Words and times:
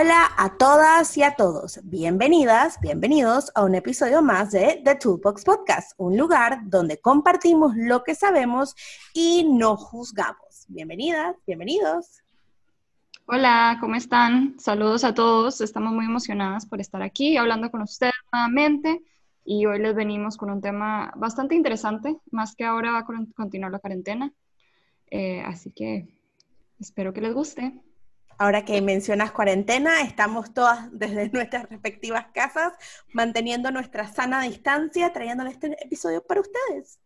Hola 0.00 0.30
a 0.36 0.56
todas 0.56 1.16
y 1.16 1.24
a 1.24 1.34
todos. 1.34 1.80
Bienvenidas, 1.82 2.78
bienvenidos 2.80 3.50
a 3.56 3.64
un 3.64 3.74
episodio 3.74 4.22
más 4.22 4.52
de 4.52 4.80
The 4.84 4.94
Toolbox 4.94 5.42
Podcast, 5.42 5.92
un 5.96 6.16
lugar 6.16 6.60
donde 6.66 7.00
compartimos 7.00 7.72
lo 7.74 8.04
que 8.04 8.14
sabemos 8.14 8.76
y 9.12 9.42
no 9.42 9.76
juzgamos. 9.76 10.66
Bienvenidas, 10.68 11.34
bienvenidos. 11.48 12.22
Hola, 13.26 13.78
¿cómo 13.80 13.96
están? 13.96 14.54
Saludos 14.60 15.02
a 15.02 15.14
todos. 15.14 15.60
Estamos 15.60 15.92
muy 15.92 16.04
emocionadas 16.04 16.64
por 16.64 16.80
estar 16.80 17.02
aquí 17.02 17.36
hablando 17.36 17.68
con 17.72 17.82
ustedes 17.82 18.14
nuevamente 18.32 19.02
y 19.44 19.66
hoy 19.66 19.80
les 19.80 19.96
venimos 19.96 20.36
con 20.36 20.50
un 20.50 20.60
tema 20.60 21.12
bastante 21.16 21.56
interesante, 21.56 22.18
más 22.30 22.54
que 22.54 22.64
ahora 22.64 22.92
va 22.92 22.98
a 22.98 23.06
continuar 23.34 23.72
la 23.72 23.80
cuarentena. 23.80 24.32
Eh, 25.10 25.40
así 25.40 25.72
que 25.72 26.06
espero 26.78 27.12
que 27.12 27.20
les 27.20 27.34
guste. 27.34 27.74
Ahora 28.40 28.64
que 28.64 28.80
mencionas 28.80 29.32
cuarentena, 29.32 30.00
estamos 30.02 30.54
todas 30.54 30.88
desde 30.92 31.28
nuestras 31.32 31.68
respectivas 31.68 32.26
casas 32.32 32.72
manteniendo 33.12 33.72
nuestra 33.72 34.06
sana 34.06 34.42
distancia, 34.42 35.12
trayéndoles 35.12 35.54
este 35.54 35.76
episodio 35.84 36.22
para 36.24 36.42
ustedes. 36.42 37.00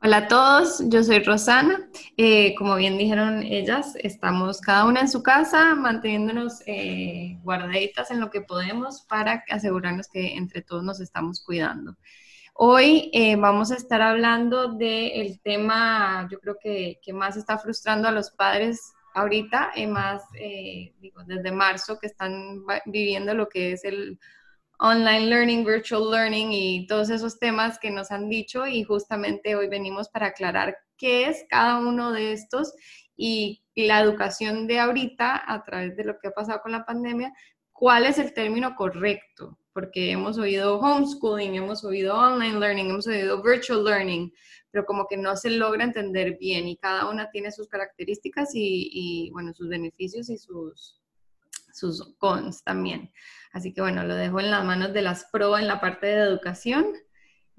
Hola 0.00 0.16
a 0.18 0.28
todos, 0.28 0.82
yo 0.86 1.02
soy 1.04 1.18
Rosana. 1.18 1.90
Eh, 2.16 2.54
como 2.56 2.76
bien 2.76 2.96
dijeron 2.96 3.42
ellas, 3.42 3.96
estamos 3.96 4.62
cada 4.62 4.86
una 4.86 5.00
en 5.00 5.10
su 5.10 5.22
casa 5.22 5.74
manteniéndonos 5.74 6.62
eh, 6.66 7.36
guardaditas 7.42 8.10
en 8.10 8.20
lo 8.20 8.30
que 8.30 8.40
podemos 8.40 9.02
para 9.02 9.44
asegurarnos 9.50 10.08
que 10.08 10.36
entre 10.36 10.62
todos 10.62 10.84
nos 10.84 11.00
estamos 11.00 11.44
cuidando. 11.44 11.96
Hoy 12.54 13.10
eh, 13.12 13.36
vamos 13.36 13.72
a 13.72 13.76
estar 13.76 14.00
hablando 14.00 14.68
del 14.68 15.38
tema, 15.42 16.26
yo 16.30 16.40
creo 16.40 16.56
que, 16.58 16.98
que, 17.02 17.12
más 17.12 17.36
está 17.36 17.58
frustrando 17.58 18.08
a 18.08 18.12
los 18.12 18.30
padres 18.30 18.94
ahorita, 19.18 19.72
y 19.76 19.86
más 19.86 20.22
eh, 20.34 20.94
digo, 21.00 21.22
desde 21.24 21.52
marzo, 21.52 21.98
que 21.98 22.06
están 22.06 22.62
viviendo 22.86 23.34
lo 23.34 23.48
que 23.48 23.72
es 23.72 23.84
el 23.84 24.18
online 24.78 25.26
learning, 25.26 25.64
virtual 25.64 26.10
learning 26.10 26.52
y 26.52 26.86
todos 26.86 27.10
esos 27.10 27.38
temas 27.38 27.78
que 27.78 27.90
nos 27.90 28.10
han 28.10 28.28
dicho 28.28 28.66
y 28.66 28.84
justamente 28.84 29.56
hoy 29.56 29.68
venimos 29.68 30.08
para 30.08 30.26
aclarar 30.26 30.76
qué 30.96 31.28
es 31.28 31.44
cada 31.48 31.78
uno 31.78 32.12
de 32.12 32.32
estos 32.32 32.72
y, 33.16 33.62
la 33.74 34.00
educación 34.00 34.66
de 34.66 34.80
ahorita 34.80 35.40
a 35.46 35.62
través 35.62 35.96
de 35.96 36.02
lo 36.02 36.18
que 36.18 36.26
ha 36.26 36.32
pasado 36.32 36.60
con 36.62 36.72
la 36.72 36.84
pandemia, 36.84 37.32
cuál 37.70 38.06
es 38.06 38.18
el 38.18 38.34
término 38.34 38.74
correcto, 38.74 39.56
porque 39.72 40.10
hemos 40.10 40.36
oído 40.36 40.80
homeschooling, 40.80 41.54
hemos 41.54 41.84
oído 41.84 42.16
online 42.16 42.58
learning, 42.58 42.90
hemos 42.90 43.06
oído 43.06 43.40
virtual 43.40 43.84
learning, 43.84 44.32
pero 44.78 44.86
como 44.86 45.08
que 45.08 45.16
no 45.16 45.34
se 45.34 45.50
logra 45.50 45.82
entender 45.82 46.38
bien 46.38 46.68
y 46.68 46.76
cada 46.76 47.10
una 47.10 47.32
tiene 47.32 47.50
sus 47.50 47.66
características 47.66 48.50
y, 48.54 49.28
bueno, 49.32 49.52
sus 49.52 49.68
beneficios 49.68 50.30
y 50.30 50.38
sus, 50.38 51.02
sus 51.72 52.14
cons 52.18 52.62
también. 52.62 53.12
Así 53.52 53.72
que 53.72 53.80
bueno, 53.80 54.04
lo 54.04 54.14
dejo 54.14 54.38
en 54.38 54.52
las 54.52 54.64
manos 54.64 54.92
de 54.92 55.02
las 55.02 55.24
pro 55.32 55.58
en 55.58 55.66
la 55.66 55.80
parte 55.80 56.06
de 56.06 56.22
educación. 56.22 56.92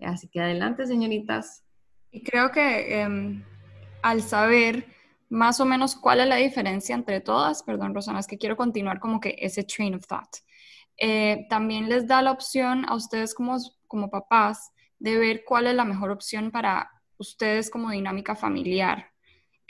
Así 0.02 0.30
que 0.30 0.40
adelante, 0.40 0.88
señoritas. 0.88 1.66
Y 2.10 2.24
creo 2.24 2.52
que 2.52 3.02
em, 3.02 3.44
al 4.02 4.22
saber 4.22 4.86
más 5.28 5.60
o 5.60 5.66
menos 5.66 5.98
cuál 5.98 6.22
es 6.22 6.28
la 6.28 6.38
diferencia 6.38 6.96
entre 6.96 7.20
todas, 7.20 7.64
perdón, 7.64 7.94
Rosana, 7.94 8.22
es 8.22 8.28
que 8.28 8.38
quiero 8.38 8.56
continuar 8.56 9.02
como 9.02 9.20
que 9.20 9.36
ese 9.40 9.66
train 9.66 9.96
of 9.96 10.08
thought. 10.08 10.38
Eh, 10.96 11.48
también 11.50 11.90
les 11.90 12.08
da 12.08 12.22
la 12.22 12.32
opción 12.32 12.86
a 12.88 12.96
ustedes 12.96 13.36
como, 13.36 13.58
como 13.88 14.10
papás 14.10 14.72
de 15.00 15.18
ver 15.18 15.44
cuál 15.46 15.68
es 15.68 15.76
la 15.76 15.84
mejor 15.84 16.12
opción 16.12 16.50
para 16.52 16.90
ustedes 17.20 17.70
como 17.70 17.92
dinámica 17.92 18.36
familiar? 18.36 19.12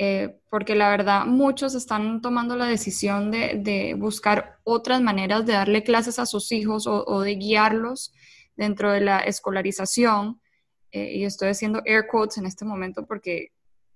Eh, 0.02 0.40
porque 0.50 0.76
la 0.76 0.90
verdad 0.90 1.26
muchos 1.26 1.76
están 1.76 2.22
tomando 2.22 2.56
la 2.56 2.68
decisión 2.68 3.32
de, 3.32 3.96
buscar 3.98 4.58
otras 4.64 5.02
maneras 5.02 5.46
de 5.46 5.52
darle 5.52 5.84
clases 5.84 6.20
a 6.20 6.26
sus 6.26 6.54
hijos 6.54 6.88
o, 6.88 7.22
de 7.22 7.36
guiarlos 7.36 8.14
dentro 8.56 8.94
de 8.94 9.02
la 9.02 9.20
escolarización. 9.20 10.40
Eh, 10.92 11.18
y 11.18 11.26
estoy 11.26 11.50
haciendo 11.50 11.82
air 11.86 12.08
quotes 12.08 12.38
en 12.38 12.46
este 12.46 12.64
momento 12.64 13.06
porque 13.06 13.52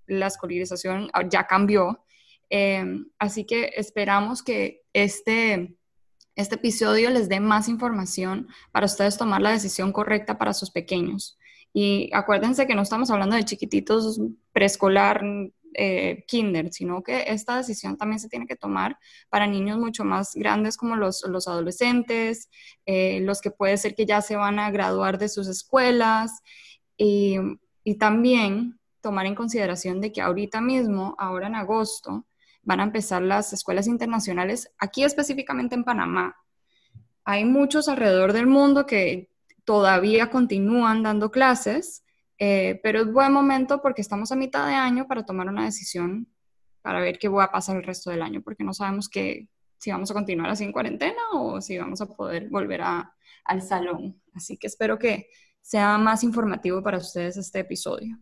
la 0.06 0.26
escolarización 0.26 1.10
ya 1.30 1.46
cambió. 1.46 2.04
Eh, 2.50 2.84
así 3.18 3.46
que 3.46 3.72
esperamos 3.74 4.42
que 4.42 4.82
este, 4.92 5.74
este 6.36 6.54
episodio 6.56 7.08
les 7.08 7.30
dé 7.30 7.40
más 7.40 7.66
información 7.66 8.48
para 8.72 8.84
ustedes 8.84 9.16
tomar 9.16 9.40
la 9.40 9.52
decisión 9.52 9.90
correcta 9.90 10.36
para 10.36 10.52
sus 10.52 10.70
pequeños. 10.70 11.38
Y 11.76 12.08
acuérdense 12.14 12.68
que 12.68 12.76
no 12.76 12.82
estamos 12.82 13.10
hablando 13.10 13.34
de 13.34 13.44
chiquititos 13.44 14.20
preescolar, 14.52 15.24
eh, 15.74 16.24
kinder, 16.28 16.72
sino 16.72 17.02
que 17.02 17.24
esta 17.26 17.56
decisión 17.56 17.96
también 17.96 18.20
se 18.20 18.28
tiene 18.28 18.46
que 18.46 18.54
tomar 18.54 18.96
para 19.28 19.48
niños 19.48 19.76
mucho 19.76 20.04
más 20.04 20.34
grandes 20.36 20.76
como 20.76 20.94
los, 20.94 21.24
los 21.28 21.48
adolescentes, 21.48 22.48
eh, 22.86 23.18
los 23.22 23.40
que 23.40 23.50
puede 23.50 23.76
ser 23.76 23.96
que 23.96 24.06
ya 24.06 24.22
se 24.22 24.36
van 24.36 24.60
a 24.60 24.70
graduar 24.70 25.18
de 25.18 25.28
sus 25.28 25.48
escuelas 25.48 26.30
y, 26.96 27.38
y 27.82 27.96
también 27.96 28.78
tomar 29.00 29.26
en 29.26 29.34
consideración 29.34 30.00
de 30.00 30.12
que 30.12 30.20
ahorita 30.20 30.60
mismo, 30.60 31.16
ahora 31.18 31.48
en 31.48 31.56
agosto, 31.56 32.24
van 32.62 32.78
a 32.78 32.84
empezar 32.84 33.20
las 33.20 33.52
escuelas 33.52 33.88
internacionales 33.88 34.72
aquí 34.78 35.02
específicamente 35.02 35.74
en 35.74 35.82
Panamá. 35.82 36.36
Hay 37.24 37.44
muchos 37.44 37.88
alrededor 37.88 38.32
del 38.32 38.46
mundo 38.46 38.86
que 38.86 39.33
todavía 39.64 40.30
continúan 40.30 41.02
dando 41.02 41.30
clases, 41.30 42.04
eh, 42.38 42.80
pero 42.82 43.00
es 43.00 43.12
buen 43.12 43.32
momento 43.32 43.80
porque 43.80 44.02
estamos 44.02 44.32
a 44.32 44.36
mitad 44.36 44.66
de 44.66 44.74
año 44.74 45.06
para 45.06 45.24
tomar 45.24 45.48
una 45.48 45.64
decisión 45.64 46.28
para 46.82 47.00
ver 47.00 47.18
qué 47.18 47.28
va 47.28 47.44
a 47.44 47.52
pasar 47.52 47.76
el 47.76 47.82
resto 47.82 48.10
del 48.10 48.22
año, 48.22 48.42
porque 48.42 48.64
no 48.64 48.74
sabemos 48.74 49.08
que, 49.08 49.48
si 49.78 49.90
vamos 49.90 50.10
a 50.10 50.14
continuar 50.14 50.50
así 50.50 50.64
en 50.64 50.72
cuarentena 50.72 51.20
o 51.32 51.60
si 51.60 51.78
vamos 51.78 52.00
a 52.00 52.06
poder 52.06 52.48
volver 52.48 52.82
a, 52.82 53.14
al 53.44 53.62
salón. 53.62 54.20
Así 54.34 54.56
que 54.56 54.66
espero 54.66 54.98
que 54.98 55.28
sea 55.60 55.96
más 55.98 56.24
informativo 56.24 56.82
para 56.82 56.98
ustedes 56.98 57.36
este 57.36 57.60
episodio. 57.60 58.18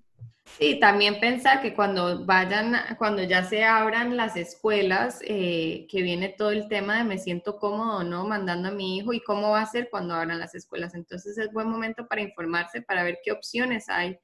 Sí, 0.58 0.78
también 0.78 1.18
pensar 1.18 1.62
que 1.62 1.74
cuando 1.74 2.24
vayan, 2.24 2.74
cuando 2.98 3.22
ya 3.22 3.42
se 3.42 3.64
abran 3.64 4.16
las 4.16 4.36
escuelas, 4.36 5.20
eh, 5.22 5.86
que 5.88 6.02
viene 6.02 6.28
todo 6.28 6.50
el 6.50 6.68
tema 6.68 6.98
de 6.98 7.04
me 7.04 7.18
siento 7.18 7.56
cómodo 7.56 8.04
no 8.04 8.26
mandando 8.26 8.68
a 8.68 8.72
mi 8.72 8.98
hijo 8.98 9.12
y 9.12 9.20
cómo 9.20 9.50
va 9.50 9.62
a 9.62 9.66
ser 9.66 9.88
cuando 9.90 10.14
abran 10.14 10.38
las 10.38 10.54
escuelas. 10.54 10.94
Entonces 10.94 11.38
es 11.38 11.52
buen 11.52 11.68
momento 11.68 12.06
para 12.06 12.20
informarse, 12.20 12.82
para 12.82 13.02
ver 13.02 13.18
qué 13.24 13.32
opciones 13.32 13.88
hay, 13.88 14.18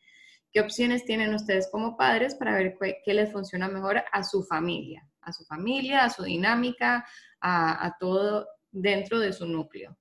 qué 0.53 0.61
opciones 0.61 1.05
tienen 1.05 1.35
ustedes 1.35 1.69
como 1.73 1.97
padres 1.97 2.35
para 2.35 2.55
ver 2.55 2.77
qué, 3.05 3.15
les 3.15 3.33
funciona 3.33 3.69
mejor 3.69 4.03
a 4.13 4.23
su 4.23 4.45
familia, 4.45 5.09
a 5.23 5.33
su 5.33 5.45
familia, 5.45 6.05
a 6.05 6.11
su 6.11 6.25
dinámica, 6.25 7.07
a 7.41 7.97
todo 7.99 8.47
dentro 8.71 9.19
de 9.19 9.33
su 9.33 9.47
núcleo. 9.47 9.97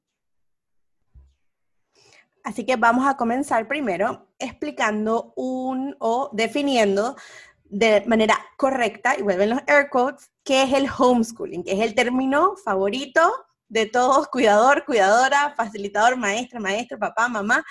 Así 2.48 2.66
que 2.66 2.78
vamos 2.78 3.06
a 3.06 3.18
comenzar 3.18 3.68
primero 3.68 4.30
explicando 4.40 5.34
un 5.36 5.98
o 6.00 6.30
definiendo 6.32 7.18
de 7.66 8.06
manera 8.08 8.40
correcta, 8.56 9.18
y 9.20 9.22
vuelven 9.22 9.50
los 9.50 9.60
air 9.68 9.90
quotes, 9.90 10.32
qué 10.46 10.64
es 10.64 10.72
el 10.72 10.88
homeschooling, 10.98 11.66
que 11.66 11.74
es 11.74 11.82
el 11.82 11.94
término 11.94 12.56
favorito 12.56 13.20
de 13.68 13.86
todos, 13.86 14.30
cuidador, 14.30 14.86
cuidadora, 14.86 15.56
facilitador, 15.58 16.16
maestra, 16.16 16.62
maestro, 16.62 16.98
papá, 16.98 17.28
mamá, 17.28 17.66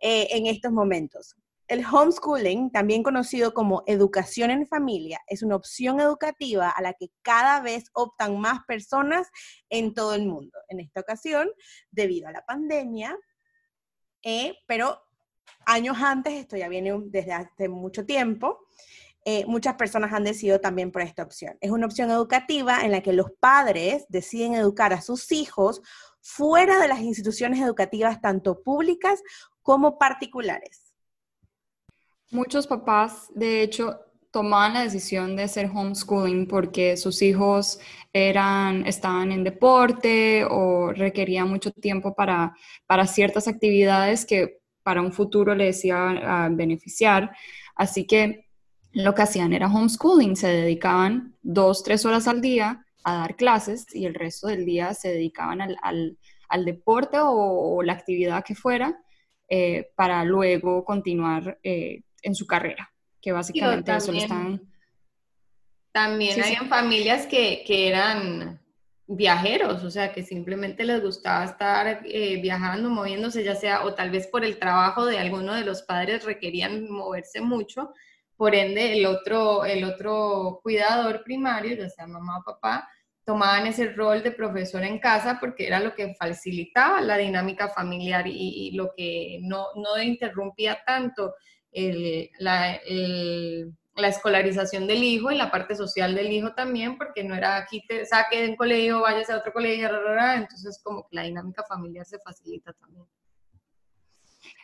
eh, 0.00 0.28
en 0.30 0.46
estos 0.46 0.70
momentos. 0.70 1.34
El 1.66 1.84
homeschooling, 1.84 2.70
también 2.70 3.02
conocido 3.02 3.52
como 3.52 3.82
educación 3.88 4.52
en 4.52 4.68
familia, 4.68 5.18
es 5.26 5.42
una 5.42 5.56
opción 5.56 5.98
educativa 5.98 6.70
a 6.70 6.80
la 6.80 6.92
que 6.92 7.08
cada 7.22 7.60
vez 7.60 7.86
optan 7.92 8.38
más 8.38 8.60
personas 8.68 9.26
en 9.68 9.94
todo 9.94 10.14
el 10.14 10.26
mundo. 10.26 10.56
En 10.68 10.78
esta 10.78 11.00
ocasión, 11.00 11.50
debido 11.90 12.28
a 12.28 12.32
la 12.32 12.44
pandemia, 12.44 13.18
eh, 14.22 14.58
pero 14.66 15.02
años 15.66 15.96
antes, 16.00 16.34
esto 16.34 16.56
ya 16.56 16.68
viene 16.68 16.92
desde 17.06 17.32
hace 17.32 17.68
mucho 17.68 18.04
tiempo, 18.04 18.66
eh, 19.24 19.44
muchas 19.46 19.76
personas 19.76 20.12
han 20.12 20.24
decidido 20.24 20.60
también 20.60 20.90
por 20.90 21.02
esta 21.02 21.22
opción. 21.22 21.56
Es 21.60 21.70
una 21.70 21.86
opción 21.86 22.10
educativa 22.10 22.80
en 22.82 22.90
la 22.90 23.02
que 23.02 23.12
los 23.12 23.30
padres 23.38 24.04
deciden 24.08 24.54
educar 24.54 24.92
a 24.92 25.00
sus 25.00 25.30
hijos 25.30 25.80
fuera 26.20 26.80
de 26.80 26.88
las 26.88 27.00
instituciones 27.00 27.60
educativas, 27.60 28.20
tanto 28.20 28.62
públicas 28.62 29.22
como 29.62 29.98
particulares. 29.98 30.92
Muchos 32.30 32.66
papás, 32.66 33.28
de 33.34 33.62
hecho, 33.62 34.00
tomaban 34.32 34.72
la 34.74 34.82
decisión 34.82 35.36
de 35.36 35.44
hacer 35.44 35.70
homeschooling 35.72 36.48
porque 36.48 36.96
sus 36.96 37.22
hijos 37.22 37.78
eran, 38.12 38.86
estaban 38.86 39.30
en 39.30 39.44
deporte 39.44 40.44
o 40.50 40.92
requerían 40.92 41.48
mucho 41.48 41.70
tiempo 41.70 42.14
para, 42.14 42.56
para 42.86 43.06
ciertas 43.06 43.46
actividades 43.46 44.24
que 44.24 44.60
para 44.82 45.02
un 45.02 45.12
futuro 45.12 45.54
les 45.54 45.84
iban 45.84 46.18
a 46.18 46.48
beneficiar. 46.48 47.30
Así 47.76 48.06
que 48.06 48.48
lo 48.92 49.14
que 49.14 49.22
hacían 49.22 49.52
era 49.52 49.68
homeschooling, 49.68 50.34
se 50.34 50.48
dedicaban 50.48 51.36
dos, 51.42 51.82
tres 51.82 52.04
horas 52.06 52.26
al 52.26 52.40
día 52.40 52.84
a 53.04 53.14
dar 53.14 53.36
clases 53.36 53.86
y 53.94 54.06
el 54.06 54.14
resto 54.14 54.48
del 54.48 54.64
día 54.64 54.94
se 54.94 55.08
dedicaban 55.08 55.60
al, 55.60 55.76
al, 56.48 56.64
deporte 56.64 57.18
o, 57.20 57.82
la 57.82 57.94
actividad 57.94 58.44
que 58.44 58.54
fuera 58.54 58.98
eh, 59.48 59.90
para 59.94 60.24
luego 60.24 60.84
continuar 60.84 61.58
eh, 61.62 62.02
en 62.22 62.34
su 62.34 62.46
carrera 62.46 62.91
que 63.22 63.32
básicamente 63.32 63.94
eso 63.94 64.12
lo 64.12 64.18
están... 64.18 64.60
También 65.92 66.42
hay 66.42 66.56
familias 66.56 67.26
que, 67.26 67.62
que, 67.66 67.88
eran 67.88 68.58
viajeros, 69.06 69.84
o 69.84 69.90
sea, 69.90 70.10
que 70.10 70.22
simplemente 70.22 70.84
les 70.84 71.02
gustaba 71.02 71.44
estar 71.44 72.00
eh, 72.04 72.40
viajando, 72.40 72.88
moviéndose, 72.88 73.44
ya 73.44 73.54
sea, 73.54 73.84
o 73.84 73.94
tal 73.94 74.10
vez 74.10 74.26
por 74.26 74.42
el 74.42 74.58
trabajo 74.58 75.04
de 75.04 75.18
alguno 75.18 75.54
de 75.54 75.64
los 75.64 75.82
padres 75.82 76.24
requerían 76.24 76.90
moverse 76.90 77.42
mucho, 77.42 77.92
por 78.36 78.54
ende 78.54 78.94
el 78.94 79.04
otro, 79.04 79.66
el 79.66 79.84
otro 79.84 80.60
cuidador 80.62 81.22
primario, 81.22 81.76
ya 81.76 81.90
sea 81.90 82.06
mamá 82.06 82.38
o 82.38 82.44
papá, 82.44 82.88
tomaban 83.24 83.66
ese 83.66 83.92
rol 83.92 84.22
de 84.22 84.32
profesor 84.32 84.82
en 84.82 84.98
casa 84.98 85.38
porque 85.38 85.66
era 85.66 85.78
lo 85.78 85.94
que 85.94 86.14
facilitaba 86.14 87.02
la 87.02 87.18
dinámica 87.18 87.68
familiar 87.68 88.26
y, 88.26 88.72
lo 88.72 88.92
que 88.96 89.38
no, 89.42 89.66
no 89.76 90.02
interrumpía 90.02 90.80
tanto 90.84 91.34
el, 91.72 92.30
la, 92.38 92.78
escolarización 93.96 94.86
del 94.86 95.02
hijo 95.02 95.30
y 95.30 95.36
la 95.36 95.50
parte 95.50 95.74
social 95.74 96.14
del 96.14 96.32
hijo 96.32 96.54
también, 96.54 96.98
porque 96.98 97.24
no 97.24 97.34
era 97.34 97.56
aquí 97.56 97.84
te 97.86 98.06
saque 98.06 98.42
de 98.42 98.48
un 98.50 98.56
colegio, 98.56 99.00
váyase 99.00 99.32
a 99.32 99.38
otro 99.38 99.52
colegio, 99.52 99.88
entonces 100.36 100.80
como 100.82 101.02
que 101.08 101.16
la 101.16 101.22
dinámica 101.22 101.64
familiar 101.64 102.06
se 102.06 102.18
facilita 102.18 102.72
también. 102.74 103.06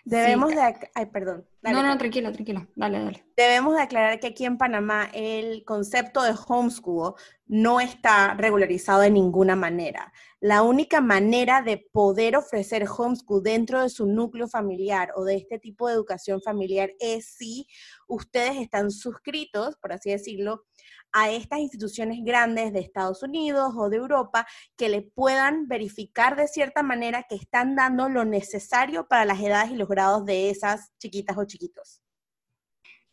Debemos 0.05 0.51
de... 0.51 0.61
Ay, 0.95 1.07
perdón. 1.07 1.47
no, 1.63 1.83
no, 1.83 1.99
tranquila, 1.99 2.33
tranquila. 2.33 2.67
Dale, 2.75 2.99
dale. 2.99 3.25
Debemos 3.37 3.75
de 3.75 3.83
aclarar 3.83 4.19
que 4.21 4.29
aquí 4.29 4.45
en 4.45 4.57
Panamá 4.57 5.11
el 5.13 5.65
concepto 5.65 6.23
de 6.23 6.35
homeschool 6.47 7.15
no 7.47 7.81
está 7.81 8.35
regularizado 8.35 9.01
de 9.01 9.11
ninguna 9.11 9.57
manera. 9.57 10.13
La 10.41 10.63
única 10.63 11.01
manera 11.01 11.63
de 11.63 11.87
poder 11.93 12.37
ofrecer 12.37 12.87
homeschool 12.89 13.43
dentro 13.43 13.83
de 13.83 13.91
su 13.91 14.07
núcleo 14.07 14.49
familiar 14.49 15.13
o 15.15 15.25
de 15.25 15.37
este 15.37 15.59
tipo 15.59 15.89
de 15.89 15.95
educación 15.95 16.41
familiar 16.41 16.91
es 17.01 17.27
si 17.37 17.67
ustedes 18.07 18.57
están 18.57 18.91
suscritos, 18.91 19.77
por 19.77 19.93
así 19.93 20.11
decirlo, 20.11 20.65
a 21.13 21.31
estas 21.31 21.61
instituciones 21.61 22.19
grandes 22.25 22.73
de 22.73 22.81
Estados 22.81 23.23
Unidos 23.23 23.75
o 23.77 23.89
de 23.89 23.97
Europa 23.97 24.47
que 24.77 24.89
le 24.89 25.03
puedan 25.03 25.67
verificar 25.69 26.37
de 26.37 26.49
cierta 26.49 26.83
manera 26.83 27.25
que 27.29 27.37
están 27.37 27.75
dando 27.75 28.09
lo 28.09 28.25
necesario 28.25 29.07
para 29.09 29.25
las 29.25 29.41
edades 29.41 29.71
y 29.71 29.77
los 29.77 29.89
grados 29.89 30.25
de 30.25 30.51
esas 30.51 30.93
chiquitas 30.99 31.37
o 31.37 31.45
chiquitos. 31.45 32.03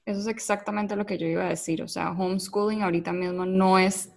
Eso 0.05 0.19
es 0.19 0.27
exactamente 0.27 0.95
lo 0.95 1.05
que 1.05 1.17
yo 1.17 1.25
iba 1.25 1.45
a 1.45 1.49
decir. 1.49 1.81
O 1.81 1.87
sea, 1.87 2.11
homeschooling 2.11 2.83
ahorita 2.83 3.11
mismo 3.11 3.45
no 3.45 3.79
es, 3.79 4.11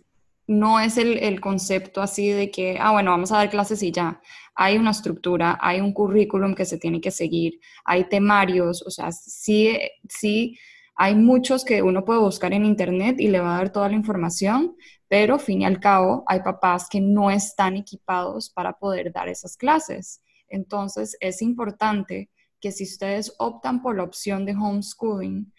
no 0.47 0.81
es 0.81 0.99
el, 0.99 1.41
concepto 1.41 2.03
así 2.03 2.31
de 2.31 2.51
que, 2.51 2.77
ah, 2.79 2.93
bueno, 2.93 3.11
vamos 3.11 3.33
a 3.33 3.39
dar 3.39 3.49
clases 3.49 3.83
y 3.83 3.91
ya. 3.91 4.21
Hay 4.55 4.77
una 4.77 4.91
estructura, 4.91 5.59
hay 5.61 5.81
un 5.81 5.93
currículum 5.93 6.55
que 6.55 6.67
se 6.67 6.79
tiene 6.79 7.01
que 7.01 7.11
seguir, 7.11 7.61
hay 7.85 8.09
temarios, 8.09 8.83
o 8.83 8.91
sea, 8.91 9.13
sí, 9.13 9.79
sí 10.09 10.59
hay 11.01 11.15
muchos 11.15 11.65
que 11.65 11.81
uno 11.81 12.05
puede 12.05 12.19
buscar 12.19 12.53
en 12.53 12.65
internet 12.65 13.21
y 13.21 13.29
le 13.29 13.39
va 13.39 13.55
a 13.55 13.59
dar 13.59 13.71
toda 13.71 13.89
la 13.89 13.95
información, 13.95 14.77
pero 15.07 15.39
fin 15.39 15.63
y 15.63 15.65
al 15.65 15.79
cabo 15.79 16.25
hay 16.27 16.41
papás 16.41 16.89
que 16.91 17.01
no 17.01 17.31
están 17.31 17.77
equipados 17.77 18.51
para 18.51 18.73
poder 18.73 19.13
dar 19.13 19.29
esas 19.29 19.57
clases. 19.57 20.21
Entonces 20.49 21.17
es 21.21 21.41
importante 21.41 22.31
que 22.61 22.73
si 22.73 22.83
ustedes 22.83 23.33
optan 23.39 23.81
por 23.81 23.97
la 23.97 24.03
opción 24.03 24.45
de 24.45 24.57
homeschooling, 24.57 25.53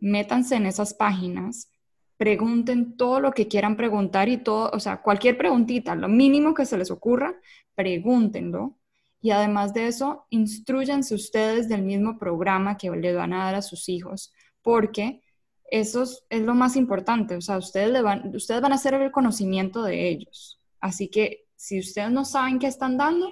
métanse 0.00 0.56
en 0.56 0.66
esas 0.66 0.92
páginas, 0.92 1.70
pregunten 2.16 2.96
todo 2.96 3.20
lo 3.20 3.30
que 3.30 3.46
quieran 3.46 3.76
preguntar 3.76 4.28
y 4.28 4.38
todo, 4.38 4.70
o 4.72 4.80
sea, 4.80 5.02
cualquier 5.02 5.38
preguntita, 5.38 5.94
lo 5.94 6.08
mínimo 6.08 6.52
que 6.52 6.66
se 6.66 6.76
les 6.76 6.90
ocurra, 6.90 7.36
pregúntenlo. 7.76 8.76
Y 9.22 9.30
además 9.30 9.72
de 9.72 9.86
eso, 9.86 10.26
instruyanse 10.30 11.14
ustedes 11.14 11.68
del 11.68 11.82
mismo 11.82 12.18
programa 12.18 12.76
que 12.76 12.90
le 12.90 13.14
van 13.14 13.34
a 13.34 13.44
dar 13.44 13.54
a 13.54 13.62
sus 13.62 13.88
hijos 13.88 14.32
porque 14.62 15.22
eso 15.70 16.02
es, 16.02 16.42
lo 16.42 16.54
más 16.54 16.76
importante, 16.76 17.36
o 17.36 17.40
sea, 17.40 17.58
ustedes, 17.58 17.90
le 17.90 18.02
van, 18.02 18.34
ustedes 18.34 18.60
van 18.60 18.72
a 18.72 18.74
hacer 18.74 18.94
el 18.94 19.12
conocimiento 19.12 19.82
de 19.82 20.08
ellos. 20.08 20.60
Así 20.80 21.08
que 21.08 21.46
si 21.56 21.78
ustedes 21.78 22.10
no 22.10 22.24
saben 22.24 22.58
qué 22.58 22.66
están 22.66 22.96
dando, 22.96 23.30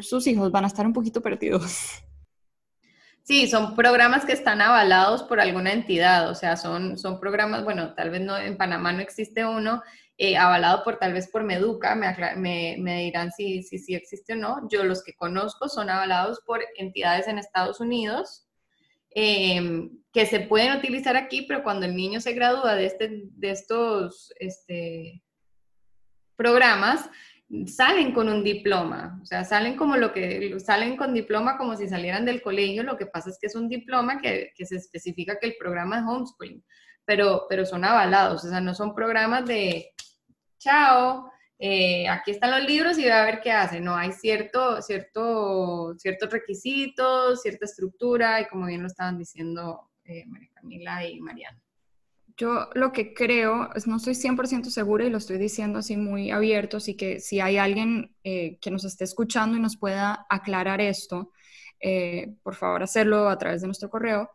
sus 0.00 0.26
hijos 0.26 0.50
van 0.50 0.64
a 0.64 0.68
estar 0.68 0.86
un 0.86 0.92
poquito 0.92 1.20
perdidos. 1.20 2.04
Sí, 3.22 3.48
son 3.48 3.74
programas 3.74 4.26
que 4.26 4.32
están 4.32 4.60
avalados 4.60 5.22
por 5.22 5.40
alguna 5.40 5.72
entidad, 5.72 6.28
o 6.28 6.34
sea, 6.34 6.58
son, 6.58 6.98
son 6.98 7.18
programas, 7.18 7.64
bueno, 7.64 7.94
tal 7.94 8.10
vez 8.10 8.20
no, 8.20 8.36
en 8.36 8.58
Panamá 8.58 8.92
no 8.92 9.00
existe 9.00 9.46
uno, 9.46 9.82
eh, 10.18 10.36
avalado 10.36 10.84
por 10.84 10.98
tal 10.98 11.14
vez 11.14 11.28
por 11.28 11.42
Meduca, 11.42 11.94
me, 11.94 12.76
me, 12.78 12.98
dirán 13.00 13.32
si, 13.32 13.62
si, 13.62 13.78
si 13.78 13.94
existe 13.94 14.34
o 14.34 14.36
no. 14.36 14.68
Yo 14.70 14.84
los 14.84 15.02
que 15.02 15.14
conozco 15.14 15.68
son 15.68 15.90
avalados 15.90 16.40
por 16.46 16.60
entidades 16.76 17.26
en 17.26 17.38
Estados 17.38 17.80
Unidos, 17.80 18.43
Em, 19.14 19.90
que 20.12 20.26
se 20.26 20.40
pueden 20.40 20.76
utilizar 20.76 21.16
aquí, 21.16 21.42
pero 21.42 21.62
cuando 21.62 21.86
el 21.86 21.94
niño 21.96 22.20
se 22.20 22.32
gradúa 22.32 22.74
de, 22.74 22.86
este, 22.86 23.22
de 23.30 23.50
estos 23.50 24.32
este, 24.38 25.22
programas, 26.36 27.08
salen 27.66 28.12
con 28.12 28.28
un 28.28 28.42
diploma, 28.42 29.18
o 29.22 29.26
sea, 29.26 29.44
salen 29.44 29.76
como 29.76 29.96
lo 29.96 30.12
que, 30.12 30.58
salen 30.60 30.96
con 30.96 31.14
diploma 31.14 31.56
como 31.56 31.76
si 31.76 31.88
salieran 31.88 32.24
del 32.24 32.42
colegio, 32.42 32.82
lo 32.82 32.96
que 32.96 33.06
pasa 33.06 33.30
es 33.30 33.38
que 33.40 33.46
es 33.46 33.54
un 33.54 33.68
diploma 33.68 34.20
que, 34.20 34.52
que 34.56 34.66
se 34.66 34.76
especifica 34.76 35.38
que 35.38 35.46
el 35.46 35.56
programa 35.58 35.98
es 35.98 36.04
homeschooling, 36.04 36.64
pero, 37.04 37.46
pero 37.48 37.66
son 37.66 37.84
avalados, 37.84 38.44
o 38.44 38.48
sea, 38.48 38.60
no 38.60 38.74
son 38.74 38.94
programas 38.94 39.46
de, 39.46 39.92
chao, 40.58 41.30
eh, 41.66 42.06
aquí 42.10 42.32
están 42.32 42.50
los 42.50 42.68
libros 42.68 42.98
y 42.98 43.04
voy 43.04 43.10
a 43.12 43.24
ver 43.24 43.40
qué 43.40 43.50
hace. 43.50 43.80
No, 43.80 43.96
hay 43.96 44.12
cierto, 44.12 44.82
cierto, 44.82 45.94
ciertos 45.96 46.30
requisitos, 46.30 47.40
cierta 47.40 47.64
estructura 47.64 48.38
y 48.42 48.48
como 48.48 48.66
bien 48.66 48.82
lo 48.82 48.86
estaban 48.86 49.16
diciendo 49.16 49.88
eh, 50.04 50.26
María 50.26 50.50
Camila 50.52 51.08
y 51.08 51.18
Mariana. 51.22 51.58
Yo 52.36 52.68
lo 52.74 52.92
que 52.92 53.14
creo, 53.14 53.70
no 53.86 53.96
estoy 53.96 54.12
100% 54.14 54.64
segura 54.64 55.06
y 55.06 55.10
lo 55.10 55.16
estoy 55.16 55.38
diciendo 55.38 55.78
así 55.78 55.96
muy 55.96 56.30
abierto, 56.30 56.76
así 56.76 56.98
que 56.98 57.18
si 57.18 57.40
hay 57.40 57.56
alguien 57.56 58.14
eh, 58.24 58.58
que 58.60 58.70
nos 58.70 58.84
esté 58.84 59.04
escuchando 59.04 59.56
y 59.56 59.60
nos 59.60 59.78
pueda 59.78 60.26
aclarar 60.28 60.82
esto, 60.82 61.32
por 62.42 62.56
favor 62.56 62.82
hacerlo 62.82 63.30
a 63.30 63.38
través 63.38 63.62
de 63.62 63.68
nuestro 63.68 63.88
correo. 63.88 64.30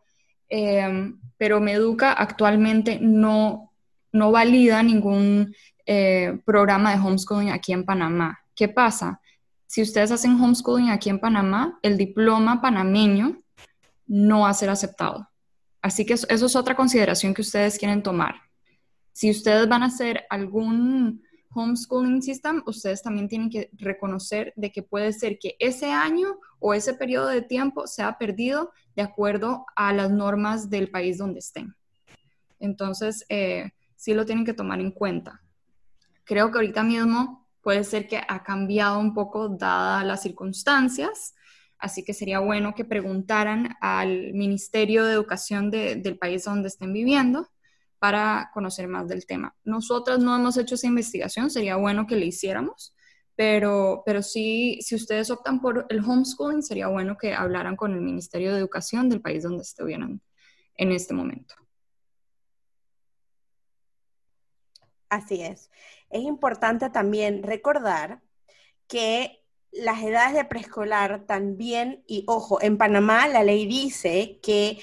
pero 1.36 1.60
Meduca 1.60 2.12
actualmente 2.12 2.98
no, 3.00 3.72
no 4.12 4.32
valida 4.32 4.82
ningún 4.82 5.54
eh, 5.92 6.40
programa 6.44 6.94
de 6.94 7.00
homeschooling 7.00 7.50
aquí 7.50 7.72
en 7.72 7.84
Panamá. 7.84 8.38
¿Qué 8.54 8.68
pasa? 8.68 9.20
Si 9.66 9.82
ustedes 9.82 10.12
hacen 10.12 10.40
homeschooling 10.40 10.88
aquí 10.88 11.10
en 11.10 11.18
Panamá, 11.18 11.80
el 11.82 11.98
diploma 11.98 12.62
panameño 12.62 13.42
no 14.06 14.42
va 14.42 14.50
a 14.50 14.54
ser 14.54 14.70
aceptado. 14.70 15.28
Así 15.82 16.06
que 16.06 16.12
eso, 16.14 16.28
es 16.28 16.54
otra 16.54 16.76
consideración 16.76 17.34
que 17.34 17.42
ustedes 17.42 17.76
quieren 17.76 18.04
tomar. 18.04 18.36
Si 19.10 19.32
ustedes 19.32 19.68
van 19.68 19.82
a 19.82 19.86
hacer 19.86 20.26
algún 20.30 21.24
homeschooling 21.52 22.22
system, 22.22 22.62
ustedes 22.66 23.02
también 23.02 23.26
tienen 23.26 23.50
que 23.50 23.68
reconocer 23.72 24.52
de 24.54 24.70
que 24.70 24.84
puede 24.84 25.12
ser 25.12 25.40
que 25.40 25.56
ese 25.58 25.90
año 25.90 26.38
o 26.60 26.72
ese 26.72 26.94
periodo 26.94 27.26
de 27.26 27.42
tiempo 27.42 27.88
sea 27.88 28.16
perdido 28.16 28.70
de 28.94 29.02
acuerdo 29.02 29.66
a 29.74 29.92
las 29.92 30.12
normas 30.12 30.70
del 30.70 30.88
país 30.88 31.18
donde 31.18 31.40
estén. 31.40 31.74
Entonces, 32.60 33.26
eh, 33.28 33.72
sí 33.96 34.14
lo 34.14 34.24
tienen 34.24 34.44
que 34.44 34.54
tomar 34.54 34.78
en 34.78 34.92
cuenta. 34.92 35.42
Creo 36.30 36.52
que 36.52 36.58
ahorita 36.58 36.84
mismo 36.84 37.48
puede 37.60 37.82
ser 37.82 38.06
que 38.06 38.18
ha 38.18 38.44
cambiado 38.44 39.00
un 39.00 39.14
poco 39.14 39.48
dadas 39.48 40.04
las 40.06 40.22
circunstancias, 40.22 41.34
así 41.76 42.04
que 42.04 42.14
sería 42.14 42.38
bueno 42.38 42.72
que 42.72 42.84
preguntaran 42.84 43.74
al 43.80 44.32
Ministerio 44.32 45.04
de 45.04 45.12
Educación 45.12 45.72
del 45.72 46.18
país 46.18 46.44
donde 46.44 46.68
estén 46.68 46.92
viviendo 46.92 47.48
para 47.98 48.48
conocer 48.54 48.86
más 48.86 49.08
del 49.08 49.26
tema. 49.26 49.56
Nosotras 49.64 50.20
no 50.20 50.36
hemos 50.36 50.56
hecho 50.56 50.76
esa 50.76 50.86
investigación, 50.86 51.50
sería 51.50 51.74
bueno 51.74 52.06
que 52.06 52.14
le 52.14 52.26
hiciéramos, 52.26 52.94
pero, 53.34 54.04
pero 54.06 54.22
sí, 54.22 54.78
si 54.82 54.94
ustedes 54.94 55.32
optan 55.32 55.60
por 55.60 55.84
el 55.88 55.98
homeschooling, 55.98 56.62
sería 56.62 56.86
bueno 56.86 57.16
que 57.18 57.34
hablaran 57.34 57.74
con 57.74 57.92
el 57.92 58.02
Ministerio 58.02 58.52
de 58.52 58.60
Educación 58.60 59.08
del 59.08 59.20
país 59.20 59.42
donde 59.42 59.62
estuvieran 59.62 60.22
en 60.76 60.92
este 60.92 61.12
momento. 61.12 61.56
Así 65.10 65.42
es 65.42 65.70
es 66.10 66.22
importante 66.22 66.90
también 66.90 67.42
recordar 67.42 68.20
que 68.88 69.44
las 69.72 70.02
edades 70.02 70.34
de 70.34 70.44
preescolar 70.44 71.26
también, 71.26 72.02
y 72.06 72.24
ojo, 72.26 72.60
en 72.60 72.76
Panamá 72.76 73.28
la 73.28 73.44
ley 73.44 73.66
dice 73.66 74.40
que 74.42 74.80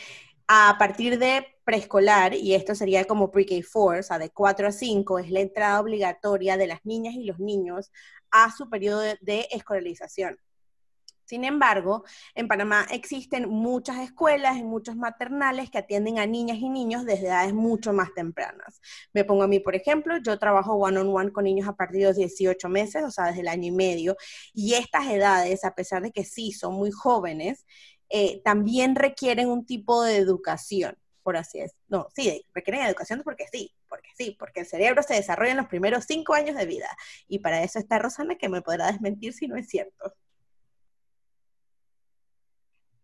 a 0.48 0.78
partir 0.80 1.20
de 1.20 1.46
preescolar, 1.66 2.34
y 2.34 2.56
esto 2.56 2.74
sería 2.74 3.06
como 3.06 3.32
pre-K4, 3.32 4.00
o 4.00 4.04
sea, 4.04 4.18
de 4.20 4.30
4 4.30 4.70
a 4.70 4.72
5, 4.72 5.20
es 5.20 5.30
la 5.30 5.42
entrada 5.42 5.82
obligatoria 5.82 6.56
de 6.56 6.68
las 6.68 6.86
niñas 6.86 7.16
y 7.16 7.26
los 7.26 7.40
niños 7.40 7.92
a 8.32 8.50
su 8.56 8.70
periodo 8.70 9.02
de 9.02 9.48
escolarización. 9.52 10.38
Sin 11.28 11.44
embargo, 11.44 12.06
en 12.36 12.48
Panamá 12.48 12.88
existen 12.90 13.50
muchas 13.50 13.98
escuelas 13.98 14.58
y 14.58 14.64
muchos 14.64 14.96
maternales 14.96 15.70
que 15.70 15.78
atienden 15.78 16.20
a 16.20 16.26
niñas 16.26 16.58
y 16.58 16.70
niños 16.70 17.06
desde 17.06 17.28
edades 17.28 17.54
mucho 17.54 17.92
más 17.92 18.14
tempranas. 18.16 18.80
Me 19.14 19.26
pongo 19.26 19.44
a 19.44 19.48
mí, 19.48 19.60
por 19.60 19.76
ejemplo, 19.76 20.16
yo 20.26 20.40
trabajo 20.40 20.76
one-on-one 20.76 21.34
con 21.34 21.44
niños 21.44 21.68
a 21.68 21.76
partir 21.76 22.00
de 22.02 22.08
los 22.08 22.16
18 22.16 22.70
meses, 22.70 23.04
o 23.04 23.12
sea, 23.12 23.26
desde 23.26 23.42
el 23.42 23.50
año 23.50 23.68
y 23.68 23.72
medio, 23.72 24.16
y 24.54 24.76
estas 24.76 25.08
edades, 25.08 25.66
a 25.66 25.76
pesar 25.76 26.02
de 26.02 26.12
que 26.12 26.24
sí 26.24 26.54
son 26.54 26.76
muy 26.76 26.92
jóvenes, 26.92 27.66
eh, 28.10 28.42
también 28.44 28.96
requieren 28.96 29.50
un 29.50 29.66
tipo 29.66 30.04
de 30.04 30.16
educación, 30.16 30.98
por 31.24 31.36
así 31.36 31.60
es. 31.60 31.74
No, 31.90 32.08
sí, 32.16 32.46
requieren 32.54 32.86
educación 32.86 33.22
porque 33.24 33.48
sí, 33.52 33.74
porque 33.90 34.10
sí, 34.18 34.36
porque 34.40 34.62
el 34.62 34.66
cerebro 34.66 35.04
se 35.04 35.16
desarrolla 35.16 35.52
en 35.52 35.58
los 35.58 35.68
primeros 35.68 36.06
cinco 36.06 36.34
años 36.34 36.56
de 36.56 36.66
vida. 36.66 36.88
Y 37.28 37.40
para 37.40 37.64
eso 37.64 37.80
está 37.80 38.00
Rosana, 38.00 38.36
que 38.38 38.48
me 38.50 38.62
podrá 38.62 38.88
desmentir 38.92 39.34
si 39.34 39.48
no 39.48 39.58
es 39.58 39.68
cierto. 39.68 40.14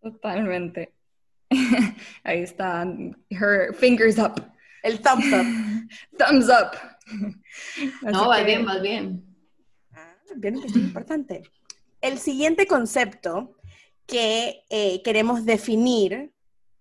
Totalmente. 0.03 0.93
Ahí 2.23 2.43
está, 2.43 2.85
her 3.29 3.73
fingers 3.73 4.19
up. 4.19 4.35
El 4.83 4.99
thumbs 4.99 5.31
up. 5.31 5.45
thumbs 6.17 6.49
up. 6.49 6.75
no, 8.11 8.27
va 8.27 8.43
bien, 8.43 8.67
va 8.67 8.79
bien. 8.79 9.23
Ah, 9.93 10.13
bien, 10.35 10.59
que 10.59 10.67
es 10.67 10.75
importante. 10.75 11.43
El 12.01 12.17
siguiente 12.17 12.67
concepto 12.67 13.55
que 14.05 14.65
eh, 14.69 15.01
queremos 15.03 15.45
definir 15.45 16.33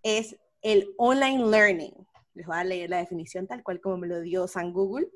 es 0.02 0.36
el 0.62 0.92
online 0.98 1.46
learning. 1.46 1.94
Les 2.34 2.46
voy 2.46 2.56
a 2.56 2.64
leer 2.64 2.90
la 2.90 2.98
definición 2.98 3.46
tal 3.46 3.62
cual 3.62 3.80
como 3.80 3.98
me 3.98 4.08
lo 4.08 4.20
dio 4.20 4.48
San 4.48 4.72
Google. 4.72 5.08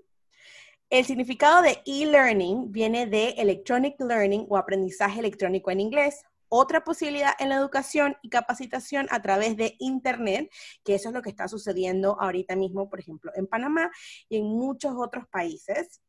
El 0.88 1.04
significado 1.04 1.62
de 1.62 1.82
e-learning 1.84 2.70
viene 2.70 3.06
de 3.06 3.30
electronic 3.30 4.00
learning 4.00 4.46
o 4.48 4.56
aprendizaje 4.56 5.18
electrónico 5.18 5.72
en 5.72 5.80
inglés. 5.80 6.22
Otra 6.48 6.84
posibilidad 6.84 7.32
en 7.38 7.48
la 7.48 7.56
educación 7.56 8.16
y 8.22 8.28
capacitación 8.28 9.06
a 9.10 9.20
través 9.20 9.56
de 9.56 9.76
Internet, 9.78 10.50
que 10.84 10.94
eso 10.94 11.08
es 11.08 11.14
lo 11.14 11.22
que 11.22 11.30
está 11.30 11.48
sucediendo 11.48 12.20
ahorita 12.20 12.56
mismo, 12.56 12.88
por 12.88 13.00
ejemplo, 13.00 13.32
en 13.34 13.46
Panamá 13.46 13.90
y 14.28 14.38
en 14.38 14.44
muchos 14.44 14.94
otros 14.96 15.26
países, 15.28 16.00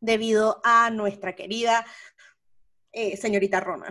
debido 0.00 0.60
a 0.64 0.90
nuestra 0.90 1.34
querida 1.34 1.86
eh, 2.90 3.16
señorita 3.16 3.60
Roma. 3.60 3.86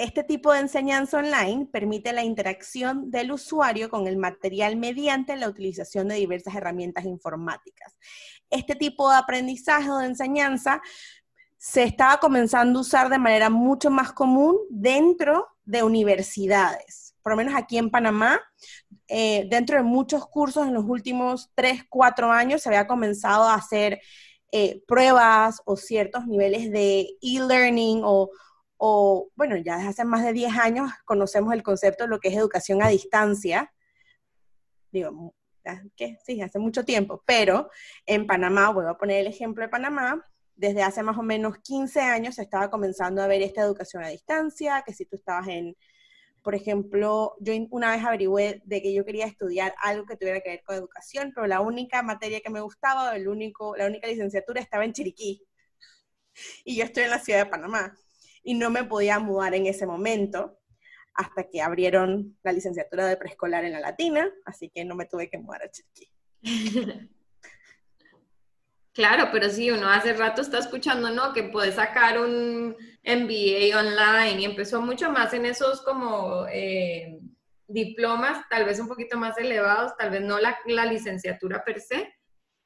Este 0.00 0.24
tipo 0.24 0.50
de 0.50 0.60
enseñanza 0.60 1.18
online 1.18 1.66
permite 1.70 2.14
la 2.14 2.24
interacción 2.24 3.10
del 3.10 3.32
usuario 3.32 3.90
con 3.90 4.06
el 4.06 4.16
material 4.16 4.76
mediante 4.76 5.36
la 5.36 5.46
utilización 5.46 6.08
de 6.08 6.14
diversas 6.14 6.54
herramientas 6.54 7.04
informáticas. 7.04 7.98
Este 8.48 8.76
tipo 8.76 9.10
de 9.10 9.18
aprendizaje 9.18 9.90
o 9.90 9.98
de 9.98 10.06
enseñanza 10.06 10.80
se 11.62 11.82
estaba 11.82 12.16
comenzando 12.16 12.78
a 12.78 12.82
usar 12.82 13.10
de 13.10 13.18
manera 13.18 13.50
mucho 13.50 13.90
más 13.90 14.12
común 14.12 14.56
dentro 14.70 15.46
de 15.62 15.82
universidades. 15.82 17.14
Por 17.22 17.32
lo 17.32 17.36
menos 17.36 17.54
aquí 17.54 17.76
en 17.76 17.90
Panamá, 17.90 18.40
eh, 19.08 19.46
dentro 19.50 19.76
de 19.76 19.82
muchos 19.82 20.26
cursos 20.26 20.66
en 20.66 20.72
los 20.72 20.86
últimos 20.86 21.50
3, 21.54 21.82
4 21.90 22.32
años 22.32 22.62
se 22.62 22.70
había 22.70 22.86
comenzado 22.86 23.44
a 23.44 23.56
hacer 23.56 24.00
eh, 24.52 24.82
pruebas 24.88 25.60
o 25.66 25.76
ciertos 25.76 26.26
niveles 26.26 26.72
de 26.72 27.10
e-learning 27.20 28.00
o 28.04 29.30
bueno, 29.34 29.58
ya 29.58 29.76
desde 29.76 29.90
hace 29.90 30.04
más 30.06 30.24
de 30.24 30.32
10 30.32 30.56
años 30.56 30.90
conocemos 31.04 31.52
el 31.52 31.62
concepto 31.62 32.04
de 32.04 32.10
lo 32.10 32.20
que 32.20 32.28
es 32.28 32.36
educación 32.36 32.82
a 32.82 32.88
distancia. 32.88 33.70
Digo, 34.90 35.34
que 35.94 36.16
sí, 36.24 36.40
hace 36.40 36.58
mucho 36.58 36.86
tiempo, 36.86 37.22
pero 37.26 37.68
en 38.06 38.26
Panamá, 38.26 38.70
vuelvo 38.70 38.90
a 38.90 38.96
poner 38.96 39.18
el 39.18 39.26
ejemplo 39.26 39.62
de 39.62 39.68
Panamá, 39.68 40.26
desde 40.60 40.82
hace 40.82 41.02
más 41.02 41.16
o 41.16 41.22
menos 41.22 41.58
15 41.60 42.00
años 42.00 42.34
se 42.34 42.42
estaba 42.42 42.70
comenzando 42.70 43.22
a 43.22 43.26
ver 43.26 43.40
esta 43.40 43.62
educación 43.62 44.04
a 44.04 44.08
distancia, 44.08 44.82
que 44.86 44.92
si 44.92 45.06
tú 45.06 45.16
estabas 45.16 45.48
en, 45.48 45.74
por 46.42 46.54
ejemplo, 46.54 47.34
yo 47.40 47.54
una 47.70 47.92
vez 47.92 48.04
averigüé 48.04 48.60
de 48.66 48.82
que 48.82 48.92
yo 48.92 49.06
quería 49.06 49.24
estudiar 49.24 49.74
algo 49.82 50.04
que 50.04 50.16
tuviera 50.16 50.42
que 50.42 50.50
ver 50.50 50.62
con 50.62 50.76
educación, 50.76 51.32
pero 51.34 51.46
la 51.46 51.62
única 51.62 52.02
materia 52.02 52.42
que 52.42 52.50
me 52.50 52.60
gustaba, 52.60 53.16
el 53.16 53.26
único, 53.26 53.74
la 53.74 53.86
única 53.86 54.06
licenciatura 54.06 54.60
estaba 54.60 54.84
en 54.84 54.92
Chiriquí. 54.92 55.42
Y 56.66 56.76
yo 56.76 56.84
estoy 56.84 57.04
en 57.04 57.10
la 57.10 57.20
ciudad 57.20 57.44
de 57.44 57.50
Panamá 57.50 57.96
y 58.42 58.52
no 58.52 58.68
me 58.68 58.84
podía 58.84 59.18
mudar 59.18 59.54
en 59.54 59.64
ese 59.64 59.86
momento 59.86 60.58
hasta 61.14 61.44
que 61.48 61.62
abrieron 61.62 62.36
la 62.42 62.52
licenciatura 62.52 63.06
de 63.06 63.16
preescolar 63.16 63.64
en 63.64 63.72
la 63.72 63.80
Latina, 63.80 64.30
así 64.44 64.68
que 64.68 64.84
no 64.84 64.94
me 64.94 65.06
tuve 65.06 65.30
que 65.30 65.38
mudar 65.38 65.62
a 65.62 65.70
Chiriquí. 65.70 66.10
Claro, 69.00 69.30
pero 69.32 69.48
sí, 69.48 69.70
uno 69.70 69.88
hace 69.88 70.12
rato 70.12 70.42
está 70.42 70.58
escuchando, 70.58 71.08
¿no? 71.08 71.32
Que 71.32 71.44
puede 71.44 71.72
sacar 71.72 72.20
un 72.20 72.76
MBA 73.02 73.78
online 73.78 74.42
y 74.42 74.44
empezó 74.44 74.82
mucho 74.82 75.10
más 75.10 75.32
en 75.32 75.46
esos 75.46 75.80
como 75.80 76.44
eh, 76.52 77.18
diplomas, 77.66 78.46
tal 78.50 78.66
vez 78.66 78.78
un 78.78 78.88
poquito 78.88 79.16
más 79.16 79.38
elevados, 79.38 79.96
tal 79.96 80.10
vez 80.10 80.20
no 80.20 80.38
la, 80.38 80.84
licenciatura 80.84 81.64
per 81.64 81.80
se, 81.80 82.12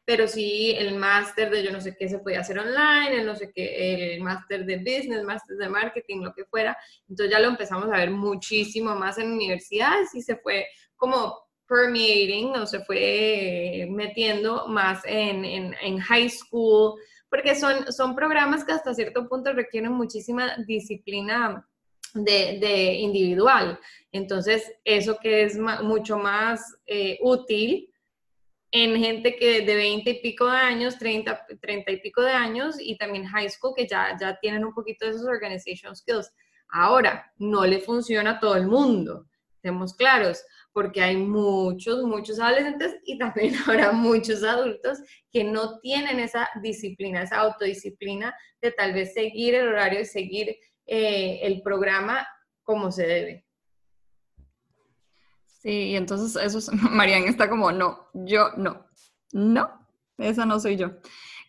pero 0.05 0.27
sí 0.27 0.75
el 0.77 0.97
máster 0.97 1.51
de 1.51 1.63
yo 1.63 1.71
no 1.71 1.81
sé 1.81 1.95
qué 1.97 2.09
se 2.09 2.19
podía 2.19 2.41
hacer 2.41 2.59
online, 2.59 3.21
el 3.21 3.27
no 3.27 3.37
sé 3.37 3.53
qué, 3.55 4.17
el 4.17 4.21
máster 4.21 4.65
de 4.67 4.79
business, 4.79 5.23
máster 5.23 5.57
de 5.57 5.69
marketing, 5.69 6.23
lo 6.23 6.35
que 6.35 6.47
fuera. 6.47 6.77
Entonces 7.09 7.31
ya 7.33 7.39
lo 7.39 7.47
empezamos 7.47 7.87
a 7.93 7.99
ver 7.99 8.11
muchísimo 8.11 8.97
más 8.97 9.19
en 9.19 9.31
universidades 9.31 10.13
y 10.17 10.21
se 10.21 10.35
fue 10.35 10.67
como 10.97 11.44
permeating 11.67 12.57
o 12.57 12.67
se 12.67 12.81
fue 12.81 13.87
metiendo 13.91 14.69
más 14.69 15.03
en, 15.05 15.45
en, 15.45 15.75
en 15.83 15.99
high 15.99 16.29
school, 16.29 17.01
porque 17.29 17.55
son, 17.55 17.93
son 17.93 18.15
programas 18.15 18.65
que 18.65 18.73
hasta 18.73 18.95
cierto 18.95 19.29
punto 19.29 19.53
requieren 19.53 19.93
muchísima 19.93 20.57
disciplina 20.67 21.67
de, 22.15 22.59
de 22.61 22.95
individual. 22.95 23.79
Entonces, 24.13 24.73
eso 24.85 25.19
que 25.21 25.43
es 25.43 25.59
mucho 25.59 26.19
más 26.19 26.77
eh, 26.87 27.19
útil 27.21 27.91
en 28.71 28.97
gente 28.97 29.37
que 29.37 29.61
de 29.61 29.75
20 29.77 30.11
y 30.11 30.21
pico 30.21 30.47
de 30.47 30.57
años, 30.57 30.99
30, 30.99 31.47
30 31.61 31.93
y 31.93 32.01
pico 32.01 32.23
de 32.23 32.33
años 32.33 32.77
y 32.81 32.97
también 32.97 33.25
high 33.25 33.49
school 33.49 33.73
que 33.77 33.87
ya, 33.87 34.17
ya 34.21 34.37
tienen 34.41 34.65
un 34.65 34.75
poquito 34.75 35.05
de 35.05 35.13
esos 35.13 35.27
organization 35.27 35.95
skills. 35.95 36.33
Ahora, 36.69 37.33
no 37.39 37.65
le 37.65 37.79
funciona 37.79 38.33
a 38.33 38.41
todo 38.41 38.57
el 38.57 38.67
mundo, 38.67 39.27
estemos 39.55 39.95
claros, 39.95 40.45
porque 40.75 41.01
hay 41.01 41.17
muchos, 41.17 42.03
muchos 42.03 42.41
adolescentes 42.41 42.97
y 43.05 43.17
también 43.17 43.55
ahora 43.67 43.93
muchos 43.93 44.43
adultos 44.43 44.99
que 45.33 45.45
no 45.45 45.79
tienen 45.79 46.19
esa 46.19 46.51
disciplina, 46.61 47.23
esa 47.23 47.39
autodisciplina 47.39 48.35
de 48.61 48.73
tal 48.73 48.93
vez 48.93 49.15
seguir 49.15 49.55
el 49.55 49.69
horario 49.69 50.01
y 50.01 50.05
seguir 50.05 50.57
eh, 50.87 51.39
el 51.43 51.63
programa 51.63 52.27
como 52.65 52.91
se 52.91 53.07
debe. 53.07 53.47
Sí, 55.47 55.91
y 55.91 55.97
entonces 55.97 56.43
eso 56.43 56.59
es, 56.59 56.71
Marian 56.91 57.25
está 57.25 57.49
como, 57.49 57.71
no, 57.73 58.09
yo 58.13 58.51
no, 58.57 58.87
no, 59.33 59.89
esa 60.19 60.45
no 60.45 60.59
soy 60.59 60.77
yo. 60.77 60.91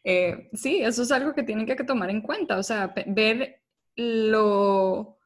Eh, 0.03 0.49
sí, 0.53 0.83
eso 0.83 1.01
es 1.01 1.11
algo 1.11 1.33
que 1.33 1.41
tienen 1.41 1.65
que 1.65 1.75
tomar 1.83 2.11
en 2.11 2.21
cuenta, 2.21 2.59
o 2.59 2.63
sea, 2.63 2.93
ver 3.07 3.59
lo, 3.95 5.17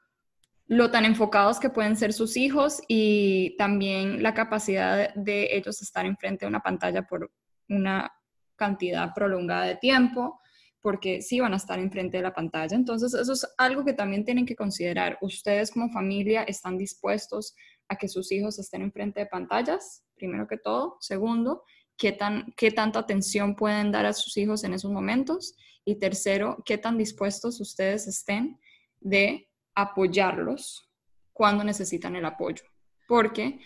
lo 0.69 0.91
tan 0.91 1.03
enfocados 1.03 1.59
que 1.59 1.71
pueden 1.71 1.97
ser 1.97 2.13
sus 2.13 2.37
hijos 2.37 2.79
y 2.87 3.55
también 3.57 4.21
la 4.21 4.35
capacidad 4.35 5.11
de 5.15 5.57
ellos 5.57 5.81
estar 5.81 6.05
enfrente 6.05 6.45
de 6.45 6.49
una 6.49 6.61
pantalla 6.61 7.07
por 7.07 7.31
una 7.67 8.11
cantidad 8.55 9.11
prolongada 9.15 9.65
de 9.65 9.77
tiempo, 9.77 10.39
porque 10.79 11.23
sí 11.23 11.39
van 11.39 11.53
a 11.53 11.57
estar 11.57 11.79
enfrente 11.79 12.17
de 12.17 12.23
la 12.23 12.35
pantalla. 12.35 12.75
Entonces, 12.75 13.15
eso 13.15 13.33
es 13.33 13.47
algo 13.57 13.83
que 13.83 13.93
también 13.93 14.23
tienen 14.23 14.45
que 14.45 14.55
considerar. 14.55 15.17
Ustedes 15.21 15.71
como 15.71 15.91
familia 15.91 16.43
están 16.43 16.77
dispuestos 16.77 17.55
a 17.87 17.95
que 17.95 18.07
sus 18.07 18.31
hijos 18.31 18.59
estén 18.59 18.83
enfrente 18.83 19.21
de 19.21 19.25
pantallas, 19.25 20.03
primero 20.15 20.47
que 20.47 20.57
todo. 20.57 20.97
Segundo, 20.99 21.63
qué, 21.97 22.11
tan, 22.11 22.53
qué 22.55 22.69
tanta 22.69 22.99
atención 22.99 23.55
pueden 23.55 23.91
dar 23.91 24.05
a 24.05 24.13
sus 24.13 24.37
hijos 24.37 24.63
en 24.63 24.75
esos 24.75 24.91
momentos. 24.91 25.55
Y 25.83 25.95
tercero, 25.95 26.61
qué 26.63 26.77
tan 26.77 26.95
dispuestos 26.95 27.59
ustedes 27.59 28.07
estén 28.07 28.59
de 28.99 29.48
apoyarlos 29.81 30.89
cuando 31.33 31.63
necesitan 31.63 32.15
el 32.15 32.25
apoyo. 32.25 32.63
Porque 33.07 33.59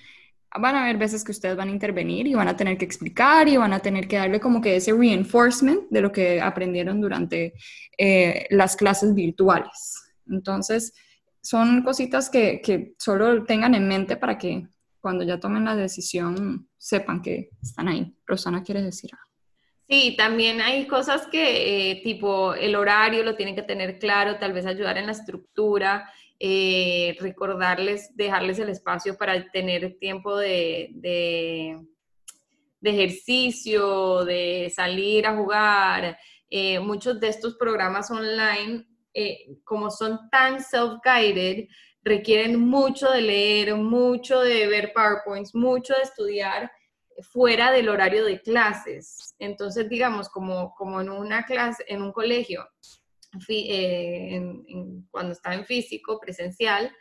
van 0.60 0.76
a 0.76 0.84
haber 0.84 0.98
veces 0.98 1.24
que 1.24 1.32
ustedes 1.32 1.56
van 1.56 1.70
a 1.70 1.72
intervenir 1.72 2.28
y 2.28 2.36
van 2.36 2.48
a 2.48 2.56
tener 2.56 2.78
que 2.78 2.86
explicar 2.86 3.48
y 3.48 3.58
van 3.58 3.74
a 3.74 3.80
tener 3.80 4.08
que 4.08 4.18
darle 4.18 4.40
como 4.40 4.62
que 4.62 4.76
ese 4.76 4.94
reinforcement 4.94 5.90
de 5.90 6.02
lo 6.02 6.12
que 6.12 6.40
aprendieron 6.42 7.02
durante 7.02 7.54
eh, 7.98 8.46
las 8.52 8.76
clases 8.76 9.14
virtuales. 9.16 10.04
Entonces, 10.28 10.94
son 11.42 11.82
cositas 11.84 12.30
que, 12.30 12.62
que, 12.62 12.94
solo 12.98 13.44
tengan 13.44 13.76
en 13.76 13.88
mente 13.88 14.16
para 14.16 14.38
que 14.38 14.68
cuando 15.00 15.24
ya 15.26 15.40
tomen 15.40 15.66
la 15.66 15.76
decisión 15.76 16.70
sepan 16.78 17.22
que 17.22 17.50
están 17.62 17.88
ahí. 17.88 18.16
Rosana, 18.26 18.64
¿quieres 18.64 18.84
decir 18.84 19.10
algo? 19.14 19.33
Sí, 19.90 20.16
también 20.18 20.62
hay 20.62 20.88
cosas 20.88 21.28
que, 21.28 21.92
eh, 21.92 22.02
tipo, 22.04 22.54
el 22.54 22.76
horario 22.76 23.24
lo 23.24 23.36
tienen 23.36 23.56
que 23.56 23.64
tener 23.64 24.00
claro, 24.00 24.38
tal 24.40 24.54
vez 24.54 24.66
ayudar 24.66 24.98
en 24.98 25.08
la 25.08 25.12
estructura, 25.12 26.10
eh, 26.40 27.16
recordarles, 27.20 28.16
dejarles 28.16 28.60
el 28.60 28.70
espacio 28.70 29.18
para 29.18 29.50
tener 29.52 29.98
tiempo 30.00 30.38
de, 30.38 30.90
de, 30.94 31.80
ejercicio, 32.82 34.24
de 34.26 34.72
salir 34.74 35.28
a 35.28 35.36
jugar. 35.36 36.18
Eh, 36.50 36.80
muchos 36.80 37.20
de 37.20 37.30
estos 37.30 37.56
programas 37.56 38.10
online 38.12 38.86
como 39.64 39.92
son 39.92 40.20
tan 40.32 40.60
self-guided, 40.60 41.68
requieren 42.04 42.60
mucho 42.60 43.12
de 43.12 43.22
leer, 43.22 43.76
mucho 43.76 44.40
de 44.42 44.66
ver 44.68 44.92
PowerPoints, 44.92 45.54
mucho 45.54 45.94
de 45.94 46.02
estudiar 46.02 46.72
fuera 47.22 47.72
del 47.72 47.90
horario 47.90 48.26
de 48.26 48.42
clases. 48.42 49.36
Entonces, 49.40 49.90
digamos, 49.90 50.30
como, 50.30 50.74
como 50.76 51.02
en 51.02 51.10
una 51.10 51.46
clase, 51.46 51.84
en 51.88 52.02
un 52.02 52.12
colegio, 52.12 52.68
eh, 53.48 54.42
cuando 55.12 55.34
está 55.34 55.54
en 55.54 55.66
físico, 55.66 56.20
presencial, 56.20 56.92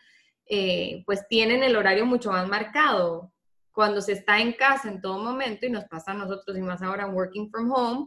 eh, 0.46 1.02
pues 1.06 1.26
tienen 1.28 1.62
el 1.62 1.76
horario 1.76 2.06
mucho 2.06 2.30
más 2.30 2.48
marcado. 2.48 3.32
cuando 3.74 4.02
se 4.02 4.12
está 4.12 4.38
en 4.38 4.52
casa 4.52 4.90
en 4.90 5.00
todo 5.00 5.18
momento, 5.18 5.64
y 5.64 5.70
nos 5.70 5.84
pasa 5.84 6.10
a 6.10 6.14
nosotros 6.14 6.58
y 6.58 6.60
más 6.60 6.82
ahora 6.82 7.06
working 7.06 7.50
from 7.50 7.72
home, 7.72 8.04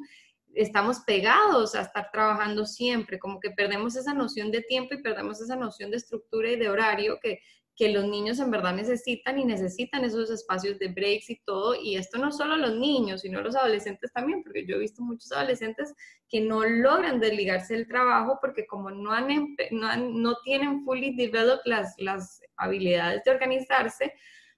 estamos 0.54 1.00
pegados 1.00 1.74
a 1.74 1.82
estar 1.82 2.12
trabajando 2.12 2.68
siempre, 2.68 3.18
como 3.18 3.40
que 3.40 3.50
perdemos 3.50 3.96
esa 3.96 4.14
noción 4.14 4.52
de 4.52 4.62
tiempo 4.62 4.94
y 4.94 5.02
perdemos 5.02 5.42
esa 5.42 5.56
noción 5.56 5.90
de 5.90 5.98
estructura 5.98 6.52
y 6.52 6.56
de 6.56 6.70
horario 6.70 7.18
que, 7.20 7.40
que 7.76 7.92
los 7.92 8.06
niños 8.06 8.40
en 8.40 8.52
verdad 8.52 8.74
necesitan 8.74 9.38
y 9.38 9.44
necesitan 9.44 10.06
esos 10.06 10.30
espacios 10.32 10.80
de 10.80 10.88
breaks 10.88 11.30
y 11.30 11.42
todo. 11.46 11.76
Y 11.76 11.98
esto 11.98 12.18
no 12.18 12.32
solo 12.32 12.56
los 12.56 12.76
niños, 12.78 13.22
sino 13.22 13.42
los 13.42 13.56
adolescentes 13.56 14.14
también, 14.14 14.44
porque 14.44 14.66
yo 14.66 14.76
he 14.76 14.80
visto 14.80 15.02
muchos 15.02 15.32
adolescentes 15.34 15.94
que 16.30 16.40
no 16.40 16.64
logran 16.64 17.20
desligarse 17.20 17.74
del 17.74 17.88
trabajo 17.88 18.40
porque 18.40 18.66
como 18.66 18.92
no, 18.92 19.12
han, 19.12 19.56
no, 19.72 19.98
no 19.98 20.38
tienen 20.44 20.86
fully 20.86 21.16
developed 21.16 21.64
las, 21.66 21.94
las 21.98 22.42
habilidades 22.56 23.24
de 23.26 23.32
organizarse, 23.32 24.14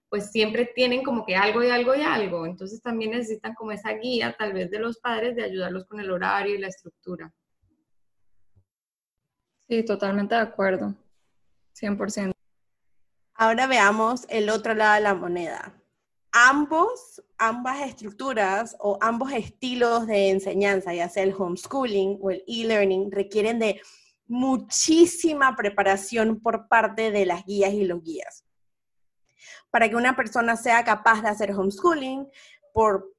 pues 0.09 0.31
siempre 0.31 0.69
tienen 0.75 1.03
como 1.03 1.25
que 1.25 1.35
algo 1.35 1.63
y 1.63 1.69
algo 1.69 1.95
y 1.95 2.01
algo. 2.01 2.45
Entonces 2.45 2.81
también 2.83 3.11
necesitan 3.11 3.55
como 3.55 3.71
esa 3.71 3.93
guía 3.93 4.35
tal 4.37 4.53
vez 4.53 4.69
de 4.69 4.79
los 4.79 4.99
padres 4.99 5.35
de 5.35 5.43
ayudarlos 5.43 5.85
con 5.85 5.99
el 5.99 6.11
horario 6.11 6.53
y 6.53 6.59
la 6.59 6.67
estructura. 6.67 7.33
Sí, 9.67 9.83
totalmente 9.83 10.35
de 10.35 10.41
acuerdo. 10.41 10.93
100%. 11.73 12.36
Ahora 13.37 13.67
veamos 13.67 14.25
el 14.29 14.49
otro 14.49 14.73
lado 14.73 14.95
de 14.95 15.01
la 15.01 15.13
moneda. 15.13 15.73
Ambos, 16.31 17.23
ambas 17.37 17.81
estructuras 17.81 18.75
o 18.79 18.97
ambos 18.99 19.31
estilos 19.31 20.07
de 20.07 20.29
enseñanza, 20.29 20.93
ya 20.93 21.07
sea 21.07 21.23
el 21.23 21.33
homeschooling 21.37 22.19
o 22.21 22.31
el 22.31 22.43
e-learning, 22.47 23.11
requieren 23.11 23.59
de 23.59 23.79
muchísima 24.27 25.55
preparación 25.55 26.39
por 26.41 26.67
parte 26.67 27.11
de 27.11 27.25
las 27.25 27.45
guías 27.45 27.73
y 27.73 27.85
los 27.85 28.03
guías 28.03 28.43
para 29.69 29.89
que 29.89 29.95
una 29.95 30.15
persona 30.15 30.55
sea 30.55 30.83
capaz 30.83 31.21
de 31.21 31.29
hacer 31.29 31.51
homeschooling, 31.51 32.27
por, 32.73 33.13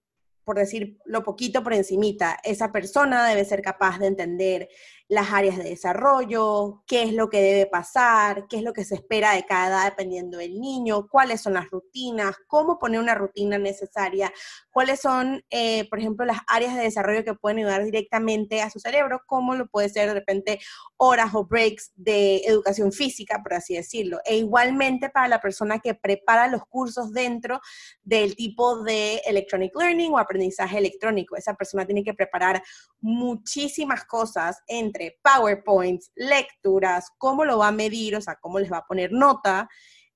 por 0.45 0.57
decir 0.57 0.99
lo 1.05 1.23
poquito 1.23 1.63
por 1.63 1.75
encimita, 1.75 2.39
esa 2.43 2.73
persona 2.73 3.27
debe 3.27 3.45
ser 3.45 3.63
capaz 3.63 3.99
de 3.99 4.07
entender 4.07 4.69
las 5.09 5.33
áreas 5.33 5.57
de 5.57 5.65
desarrollo, 5.65 6.83
qué 6.87 7.03
es 7.03 7.15
lo 7.15 7.31
que 7.31 7.41
debe 7.41 7.67
pasar, 7.67 8.47
qué 8.47 8.59
es 8.59 8.63
lo 8.63 8.75
que 8.75 8.85
se 8.85 8.95
espera 8.95 9.33
de 9.33 9.47
cada 9.47 9.69
edad 9.69 9.85
dependiendo 9.87 10.37
del 10.37 10.61
niño, 10.61 11.09
cuáles 11.09 11.41
son 11.41 11.55
las 11.55 11.71
rutinas, 11.71 12.37
cómo 12.47 12.79
poner 12.79 13.01
una 13.01 13.15
rutina 13.15 13.57
necesaria, 13.57 14.31
cuáles 14.71 15.01
son, 15.01 15.43
eh, 15.49 15.89
por 15.89 15.99
ejemplo, 15.99 16.27
las 16.27 16.41
áreas 16.47 16.77
de 16.77 16.83
desarrollo 16.83 17.25
que 17.25 17.33
pueden 17.33 17.59
ayudar 17.59 17.85
directamente 17.85 18.61
a 18.61 18.69
su 18.69 18.81
cerebro, 18.81 19.23
cómo 19.27 19.55
lo 19.55 19.67
puede 19.67 19.89
ser 19.89 20.09
de 20.09 20.15
repente 20.15 20.61
horas 20.99 21.35
o 21.35 21.47
breaks 21.47 21.93
de 21.97 22.43
educación 22.45 22.93
física, 22.93 23.41
por 23.43 23.55
así 23.55 23.77
decirlo. 23.77 24.19
E 24.27 24.37
igualmente 24.37 25.09
para 25.09 25.29
la 25.29 25.41
persona 25.41 25.79
que 25.79 25.95
prepara 25.95 26.49
los 26.49 26.67
cursos 26.67 27.13
dentro 27.13 27.61
del 28.03 28.37
tipo 28.37 28.83
de 28.83 29.23
electronic 29.27 29.75
learning 29.75 30.13
o 30.13 30.19
aprendizaje 30.19 30.77
electrónico. 30.77 31.35
Esa 31.37 31.55
persona 31.55 31.87
tiene 31.87 32.05
que 32.05 32.13
preparar 32.13 32.63
muchísimas 33.01 34.05
cosas 34.05 34.59
entre 34.67 34.98
PowerPoints, 35.23 36.11
lecturas, 36.15 37.11
cómo 37.19 37.45
lo 37.45 37.59
va 37.59 37.69
a 37.69 37.73
medir, 37.73 38.17
o 38.17 38.21
sea, 38.21 38.37
cómo 38.37 38.59
les 38.59 38.71
va 38.71 38.79
a 38.79 38.87
poner 38.87 39.13
nota 39.13 39.69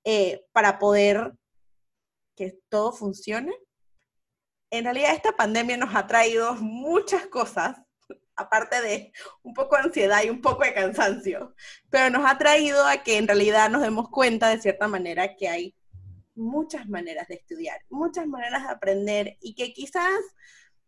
eh, 0.04 0.44
para 0.52 0.78
poder 0.78 1.32
que 2.36 2.58
todo 2.68 2.92
funcione. 2.92 3.52
En 4.70 4.84
realidad 4.84 5.14
esta 5.14 5.32
pandemia 5.32 5.76
nos 5.76 5.94
ha 5.94 6.06
traído 6.06 6.54
muchas 6.54 7.26
cosas, 7.26 7.76
aparte 8.36 8.80
de 8.80 9.12
un 9.42 9.54
poco 9.54 9.76
de 9.76 9.82
ansiedad 9.82 10.22
y 10.24 10.30
un 10.30 10.40
poco 10.40 10.64
de 10.64 10.74
cansancio, 10.74 11.54
pero 11.90 12.10
nos 12.10 12.28
ha 12.28 12.38
traído 12.38 12.86
a 12.86 13.02
que 13.02 13.18
en 13.18 13.26
realidad 13.26 13.70
nos 13.70 13.82
demos 13.82 14.08
cuenta 14.08 14.48
de 14.48 14.60
cierta 14.60 14.88
manera 14.88 15.36
que 15.36 15.48
hay 15.48 15.74
muchas 16.34 16.88
maneras 16.88 17.28
de 17.28 17.34
estudiar, 17.34 17.80
muchas 17.90 18.26
maneras 18.26 18.64
de 18.64 18.72
aprender 18.72 19.36
y 19.40 19.54
que 19.54 19.72
quizás 19.72 20.20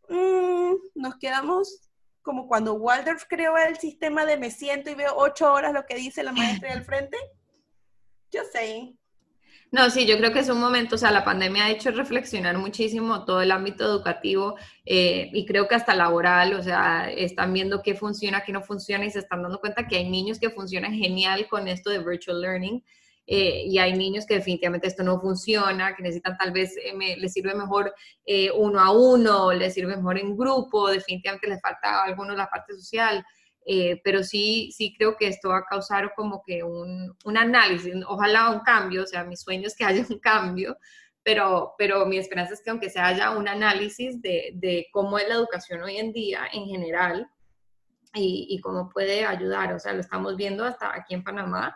mm, 0.08 0.74
nos 0.94 1.16
quedamos 1.16 1.80
como 2.24 2.48
cuando 2.48 2.74
Waldorf 2.74 3.24
creó 3.28 3.56
el 3.58 3.76
sistema 3.76 4.24
de 4.24 4.38
me 4.38 4.50
siento 4.50 4.90
y 4.90 4.94
veo 4.94 5.12
ocho 5.14 5.52
horas 5.52 5.74
lo 5.74 5.84
que 5.84 5.94
dice 5.94 6.24
la 6.24 6.32
maestra 6.32 6.72
del 6.72 6.82
frente. 6.82 7.18
Just 8.32 8.52
saying. 8.52 8.98
No, 9.70 9.90
sí, 9.90 10.06
yo 10.06 10.16
creo 10.16 10.32
que 10.32 10.38
es 10.38 10.48
un 10.48 10.60
momento, 10.60 10.94
o 10.94 10.98
sea, 10.98 11.10
la 11.10 11.24
pandemia 11.24 11.66
ha 11.66 11.70
hecho 11.70 11.90
reflexionar 11.90 12.56
muchísimo 12.56 13.24
todo 13.24 13.42
el 13.42 13.50
ámbito 13.50 13.84
educativo 13.84 14.56
eh, 14.86 15.30
y 15.32 15.44
creo 15.46 15.68
que 15.68 15.74
hasta 15.74 15.94
laboral, 15.94 16.54
o 16.54 16.62
sea, 16.62 17.10
están 17.10 17.52
viendo 17.52 17.82
qué 17.82 17.94
funciona, 17.94 18.42
qué 18.42 18.52
no 18.52 18.62
funciona 18.62 19.04
y 19.04 19.10
se 19.10 19.18
están 19.18 19.42
dando 19.42 19.60
cuenta 19.60 19.86
que 19.86 19.96
hay 19.96 20.08
niños 20.08 20.38
que 20.38 20.50
funcionan 20.50 20.94
genial 20.94 21.46
con 21.48 21.68
esto 21.68 21.90
de 21.90 21.98
virtual 21.98 22.40
learning 22.40 22.84
eh, 23.26 23.64
y 23.66 23.78
hay 23.78 23.94
niños 23.94 24.26
que 24.26 24.34
definitivamente 24.34 24.86
esto 24.86 25.02
no 25.02 25.18
funciona, 25.18 25.94
que 25.96 26.02
necesitan 26.02 26.36
tal 26.36 26.52
vez, 26.52 26.76
eh, 26.76 27.16
les 27.16 27.32
sirve 27.32 27.54
mejor 27.54 27.94
eh, 28.26 28.50
uno 28.50 28.80
a 28.80 28.90
uno, 28.90 29.52
les 29.52 29.72
sirve 29.72 29.96
mejor 29.96 30.18
en 30.18 30.36
grupo, 30.36 30.90
definitivamente 30.90 31.48
les 31.48 31.60
falta 31.60 32.02
a 32.02 32.04
algunos 32.04 32.36
la 32.36 32.50
parte 32.50 32.74
social. 32.74 33.24
pero 34.04 34.22
sí, 34.22 34.70
sí 34.76 34.94
creo 34.96 35.16
que 35.16 35.26
esto 35.28 35.48
va 35.48 35.58
a 35.58 35.64
causar 35.64 36.12
como 36.14 36.42
que 36.46 36.62
un, 36.62 37.16
un, 37.24 37.36
análisis, 37.38 37.94
ojalá 38.06 38.50
un 38.50 38.60
cambio, 38.60 39.04
o 39.04 39.06
sea, 39.06 39.24
mi 39.24 39.36
sueño 39.36 39.66
es 39.68 39.74
que 39.76 39.84
haya 39.86 40.04
un 40.10 40.18
cambio, 40.18 40.76
pero, 41.22 41.74
pero 41.78 42.04
mi 42.04 42.18
esperanza 42.18 42.52
es 42.52 42.62
que 42.62 42.70
aunque 42.70 42.90
se 42.90 43.00
haya 43.00 43.30
un 43.30 43.48
análisis 43.48 44.20
de, 44.20 44.50
de 44.54 44.86
cómo 44.92 45.18
es 45.18 45.26
la 45.28 45.36
educación 45.36 45.82
hoy 45.82 45.96
en 45.96 46.12
día 46.12 46.42
en 46.52 46.66
general 46.66 47.26
y, 48.14 48.46
y, 48.50 48.60
cómo 48.60 48.90
puede 48.90 49.24
ayudar, 49.24 49.72
o 49.72 49.78
sea, 49.80 49.94
lo 49.94 50.00
estamos 50.00 50.36
viendo 50.36 50.64
hasta 50.64 50.94
aquí 50.94 51.14
en 51.14 51.24
Panamá, 51.24 51.74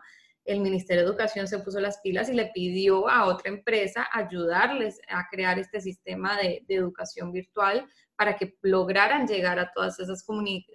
el 0.49 0.61
Ministerio 0.61 1.03
de 1.03 1.11
Educación 1.11 1.47
se 1.47 1.59
puso 1.59 1.79
las 1.79 1.99
pilas 1.99 2.31
y 2.31 2.33
le 2.33 2.47
pidió 2.47 3.07
a 3.09 3.27
otra 3.27 3.53
empresa 3.53 4.09
ayudarles 4.11 4.99
a 5.09 5.29
crear 5.31 5.59
este 5.59 5.81
sistema 5.81 6.39
de, 6.39 6.65
educación 6.69 7.33
virtual 7.33 7.87
para 8.17 8.37
que 8.37 8.57
lograran 8.63 9.27
llegar 9.27 9.59
a 9.59 9.71
todas 9.73 10.01
esas 10.01 10.25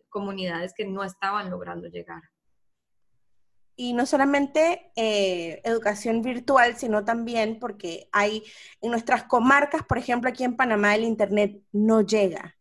comunidades 0.09 0.73
que 0.77 0.86
no 0.86 1.03
estaban 1.03 1.49
logrando 1.49 1.88
llegar. 1.88 2.21
Y 3.75 3.93
no 3.93 4.05
solamente 4.05 4.91
eh, 4.95 5.59
educación 5.63 6.21
virtual, 6.21 6.77
sino 6.77 7.03
también 7.03 7.57
porque 7.59 8.07
hay 8.12 8.43
en 8.79 8.91
nuestras 8.91 9.23
comarcas, 9.23 9.81
por 9.83 9.97
ejemplo, 9.97 10.29
aquí 10.29 10.43
en 10.43 10.55
Panamá, 10.55 10.93
el 10.93 11.03
Internet 11.03 11.59
no 11.71 12.01
llega. 12.01 12.55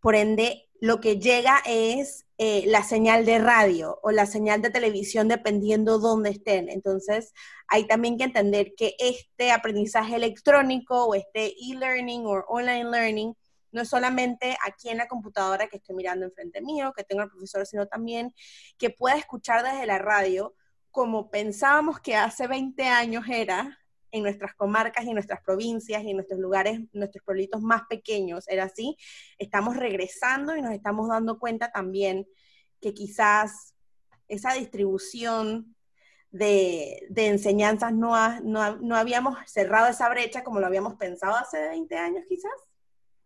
Por 0.00 0.14
ende, 0.14 0.68
lo 0.82 1.00
que 1.00 1.20
llega 1.20 1.62
es 1.64 2.26
eh, 2.38 2.64
la 2.66 2.82
señal 2.82 3.24
de 3.24 3.38
radio 3.38 4.00
o 4.02 4.10
la 4.10 4.26
señal 4.26 4.62
de 4.62 4.70
televisión 4.70 5.28
dependiendo 5.28 6.00
dónde 6.00 6.30
estén. 6.30 6.68
Entonces, 6.68 7.32
hay 7.68 7.86
también 7.86 8.18
que 8.18 8.24
entender 8.24 8.74
que 8.76 8.96
este 8.98 9.52
aprendizaje 9.52 10.16
electrónico 10.16 11.04
o 11.04 11.14
este 11.14 11.54
e-learning 11.56 12.26
o 12.26 12.44
online 12.48 12.90
learning 12.90 13.32
no 13.70 13.82
es 13.82 13.88
solamente 13.88 14.56
aquí 14.66 14.88
en 14.88 14.98
la 14.98 15.06
computadora 15.06 15.68
que 15.68 15.76
estoy 15.76 15.94
mirando 15.94 16.26
enfrente 16.26 16.60
mío, 16.60 16.92
que 16.96 17.04
tengo 17.04 17.22
al 17.22 17.30
profesor, 17.30 17.64
sino 17.64 17.86
también 17.86 18.34
que 18.76 18.90
pueda 18.90 19.14
escuchar 19.14 19.62
desde 19.62 19.86
la 19.86 19.98
radio 19.98 20.56
como 20.90 21.30
pensábamos 21.30 22.00
que 22.00 22.16
hace 22.16 22.48
20 22.48 22.82
años 22.88 23.24
era, 23.28 23.78
en 24.12 24.22
nuestras 24.22 24.54
comarcas 24.54 25.04
y 25.04 25.08
en 25.08 25.14
nuestras 25.14 25.42
provincias 25.42 26.04
y 26.04 26.10
en 26.10 26.16
nuestros 26.16 26.38
lugares, 26.38 26.80
nuestros 26.92 27.24
pueblitos 27.24 27.62
más 27.62 27.82
pequeños, 27.88 28.46
era 28.46 28.64
así, 28.64 28.96
estamos 29.38 29.76
regresando 29.76 30.54
y 30.54 30.62
nos 30.62 30.72
estamos 30.72 31.08
dando 31.08 31.38
cuenta 31.38 31.72
también 31.72 32.26
que 32.80 32.92
quizás 32.92 33.74
esa 34.28 34.52
distribución 34.52 35.74
de, 36.30 37.08
enseñanzas 37.16 37.92
no, 37.92 38.40
no, 38.40 38.96
habíamos 38.96 39.38
cerrado 39.50 39.88
esa 39.88 40.08
brecha 40.08 40.44
como 40.44 40.60
lo 40.60 40.66
habíamos 40.66 40.94
pensado 40.94 41.36
hace 41.36 41.68
20 41.68 41.96
años 41.96 42.24
quizás. 42.28 42.52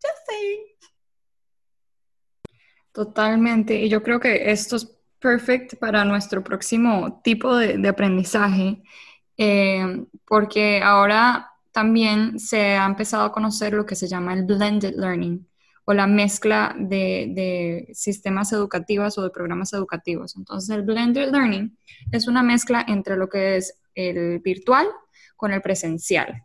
Ya 0.03 0.11
sé. 0.27 0.77
Totalmente. 2.93 3.75
Y 3.75 3.89
yo 3.89 4.03
creo 4.03 4.21
que 4.21 4.51
esto 4.51 4.77
es 4.77 4.99
perfecto 5.19 5.77
para 5.77 6.05
nuestro 6.05 6.43
próximo 6.43 7.21
tipo 7.23 7.57
de, 7.57 7.79
de 7.79 7.89
aprendizaje 7.89 8.83
eh, 9.37 10.05
porque 10.27 10.81
ahora 10.83 11.51
también 11.73 12.41
se 12.41 12.77
ha 12.77 12.87
empezado 12.87 13.25
a 13.25 13.33
conocer 13.33 13.75
lo 13.75 13.85
que 13.85 13.97
se 13.97 14.09
llama 14.09 14.33
el 14.33 14.45
blended 14.45 14.95
learning 14.97 15.47
o 15.85 15.95
la 15.95 16.07
mezcla 16.07 16.75
de, 16.79 17.89
sistemas 17.93 18.53
educativos 18.53 19.17
o 19.19 19.23
de 19.23 19.31
programas 19.31 19.73
educativos. 19.73 20.37
Entonces, 20.37 20.71
el 20.71 20.83
blended 20.83 21.31
learning 21.31 21.79
es 22.11 22.27
una 22.27 22.43
mezcla 22.43 22.85
entre 22.89 23.17
lo 23.17 23.29
que 23.29 23.57
es 23.57 23.79
el 23.95 24.41
virtual 24.41 24.89
con 25.37 25.53
el 25.53 25.63
presencial. 25.63 26.45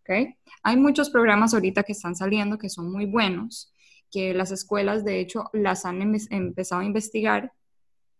¿okay? 0.00 0.36
Hay 0.62 0.76
muchos 0.78 1.10
programas 1.10 1.52
ahorita 1.52 1.82
que 1.82 1.92
están 1.92 2.16
saliendo 2.16 2.56
que 2.56 2.70
son 2.70 2.90
muy 2.90 3.04
buenos, 3.04 3.74
que 4.10 4.32
las 4.32 4.52
escuelas 4.52 5.04
de 5.04 5.20
hecho 5.20 5.50
las 5.52 5.84
han 5.84 6.00
empezado 6.30 6.80
a 6.80 6.84
investigar 6.86 7.52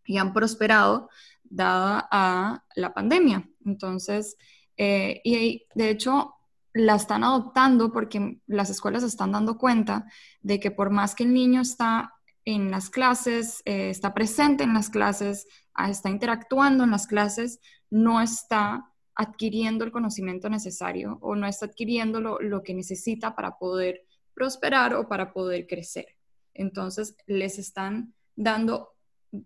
y 0.05 0.19
han 0.19 0.35
prosperado 0.35 1.09
dada 1.45 2.07
a 2.11 2.65
la 2.77 2.93
pandemia. 2.93 3.49
Entonces, 3.69 4.37
eh, 4.77 5.21
y 5.25 5.67
de 5.75 5.91
hecho 5.91 6.35
la 6.73 6.95
están 6.95 7.25
adoptando 7.25 7.93
porque 7.93 8.41
las 8.47 8.71
escuelas 8.71 9.03
están 9.03 9.33
dando 9.33 9.59
cuenta 9.59 10.07
de 10.41 10.61
que 10.61 10.71
por 10.71 10.91
más 10.91 11.15
que 11.15 11.25
el 11.25 11.35
niño 11.35 11.61
está 11.61 12.15
en 12.45 12.71
las 12.71 12.89
clases, 12.89 13.61
eh, 13.65 13.91
está 13.91 14.15
presente 14.15 14.65
en 14.65 14.73
las 14.73 14.89
clases, 14.89 15.47
ah, 15.75 15.91
está 15.91 16.09
interactuando 16.09 16.85
en 16.85 16.91
las 16.91 17.07
clases, 17.07 17.61
no 17.91 18.21
está 18.21 18.91
adquiriendo 19.15 19.85
el 19.85 19.93
conocimiento 19.93 20.49
necesario 20.49 21.19
o 21.21 21.35
no 21.35 21.47
está 21.47 21.67
adquiriendo 21.67 22.21
lo, 22.21 22.41
lo 22.41 22.63
que 22.63 22.73
necesita 22.73 23.35
para 23.35 23.59
poder 23.59 24.07
prosperar 24.33 24.95
o 24.95 25.09
para 25.09 25.33
poder 25.33 25.67
crecer. 25.67 26.07
Entonces, 26.55 27.17
les 27.27 27.59
están 27.59 28.15
dando 28.37 28.95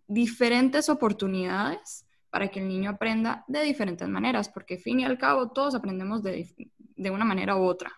diferentes 0.06 0.88
oportunidades 0.88 2.06
para 2.32 2.48
que 2.48 2.60
el 2.60 2.68
niño 2.68 2.88
aprenda 2.88 3.44
de 3.46 3.62
diferentes 3.62 4.08
maneras, 4.08 4.48
porque 4.48 4.78
fin 4.78 5.00
y 5.00 5.04
al 5.04 5.18
cabo 5.18 5.50
todos 5.50 5.74
aprendemos 5.74 6.22
de, 6.22 6.48
de 6.96 7.10
una 7.10 7.26
manera 7.26 7.56
u 7.56 7.62
otra. 7.62 7.92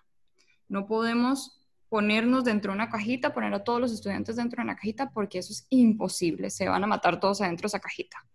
No 0.68 0.88
podemos 0.88 1.64
ponernos 1.88 2.42
dentro 2.42 2.72
de 2.72 2.78
una 2.78 2.90
cajita, 2.90 3.32
poner 3.32 3.54
a 3.54 3.62
todos 3.62 3.80
los 3.80 3.92
estudiantes 3.92 4.34
dentro 4.34 4.56
de 4.56 4.64
una 4.64 4.74
cajita, 4.74 5.12
porque 5.12 5.38
eso 5.38 5.52
es 5.52 5.68
imposible, 5.70 6.50
se 6.50 6.68
van 6.68 6.82
a 6.82 6.88
matar 6.88 7.20
todos 7.20 7.40
adentro 7.40 7.66
de 7.66 7.68
esa 7.68 7.78
cajita. 7.78 8.26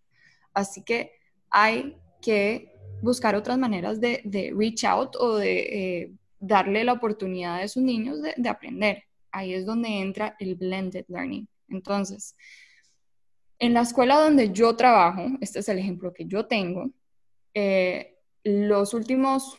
Así 0.53 0.85
que 0.85 1.11
hay 1.49 1.97
que 2.21 2.73
buscar 3.01 3.35
otras 3.35 3.57
maneras 3.57 3.99
de, 3.99 4.53
reach 4.55 4.85
out 4.85 5.17
o 5.17 5.35
de 5.35 5.59
eh, 5.59 6.13
darle 6.39 6.85
la 6.85 6.93
oportunidad 6.93 7.61
a 7.61 7.67
sus 7.67 7.83
niños 7.83 8.19
de 8.21 8.49
aprender. 8.49 9.03
Ahí 9.33 9.53
es 9.53 9.65
donde 9.65 9.89
entra 9.89 10.37
el 10.39 10.55
blended 10.55 11.03
learning. 11.09 11.45
Entonces, 11.67 12.37
en 13.59 13.73
la 13.73 13.81
escuela 13.81 14.19
donde 14.19 14.51
yo 14.51 14.75
trabajo, 14.75 15.27
este 15.41 15.59
es 15.59 15.69
el 15.69 15.77
ejemplo 15.79 16.13
que 16.13 16.25
yo 16.25 16.47
tengo, 16.47 16.89
eh, 17.53 18.17
los 18.43 18.93
últimos 18.93 19.57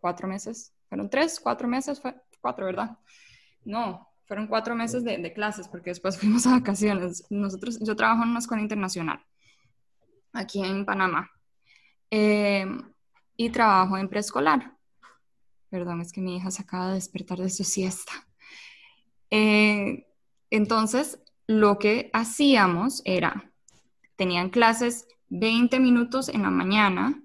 cuatro 0.00 0.26
meses, 0.26 0.74
fueron 0.88 1.08
tres, 1.08 1.38
cuatro 1.40 1.68
meses, 1.68 2.00
fue 2.00 2.14
cuatro, 2.40 2.66
¿verdad? 2.66 2.98
No, 3.64 4.08
fueron 4.24 4.48
cuatro 4.48 4.74
meses 4.74 5.04
de, 5.04 5.32
clases 5.32 5.68
porque 5.68 5.90
después 5.90 6.18
fuimos 6.20 6.46
a 6.46 6.52
vacaciones. 6.52 7.24
Nosotros, 7.30 7.78
yo 7.80 7.94
trabajo 7.94 8.24
en 8.24 8.30
una 8.30 8.40
escuela 8.40 8.62
internacional 8.62 9.24
aquí 10.32 10.64
en 10.64 10.84
Panamá 10.84 11.30
eh, 12.10 12.66
y 13.36 13.50
trabajo 13.50 13.96
en 13.96 14.08
preescolar. 14.08 14.76
Perdón, 15.70 16.00
es 16.00 16.12
que 16.12 16.20
mi 16.20 16.36
hija 16.36 16.50
se 16.50 16.62
acaba 16.62 16.88
de 16.88 16.94
despertar 16.94 17.38
de 17.38 17.48
su 17.48 17.64
siesta. 17.64 18.12
Eh, 19.30 20.06
entonces, 20.50 21.18
lo 21.46 21.78
que 21.78 22.10
hacíamos 22.12 23.02
era, 23.04 23.52
tenían 24.16 24.50
clases 24.50 25.06
20 25.28 25.80
minutos 25.80 26.28
en 26.28 26.42
la 26.42 26.50
mañana 26.50 27.22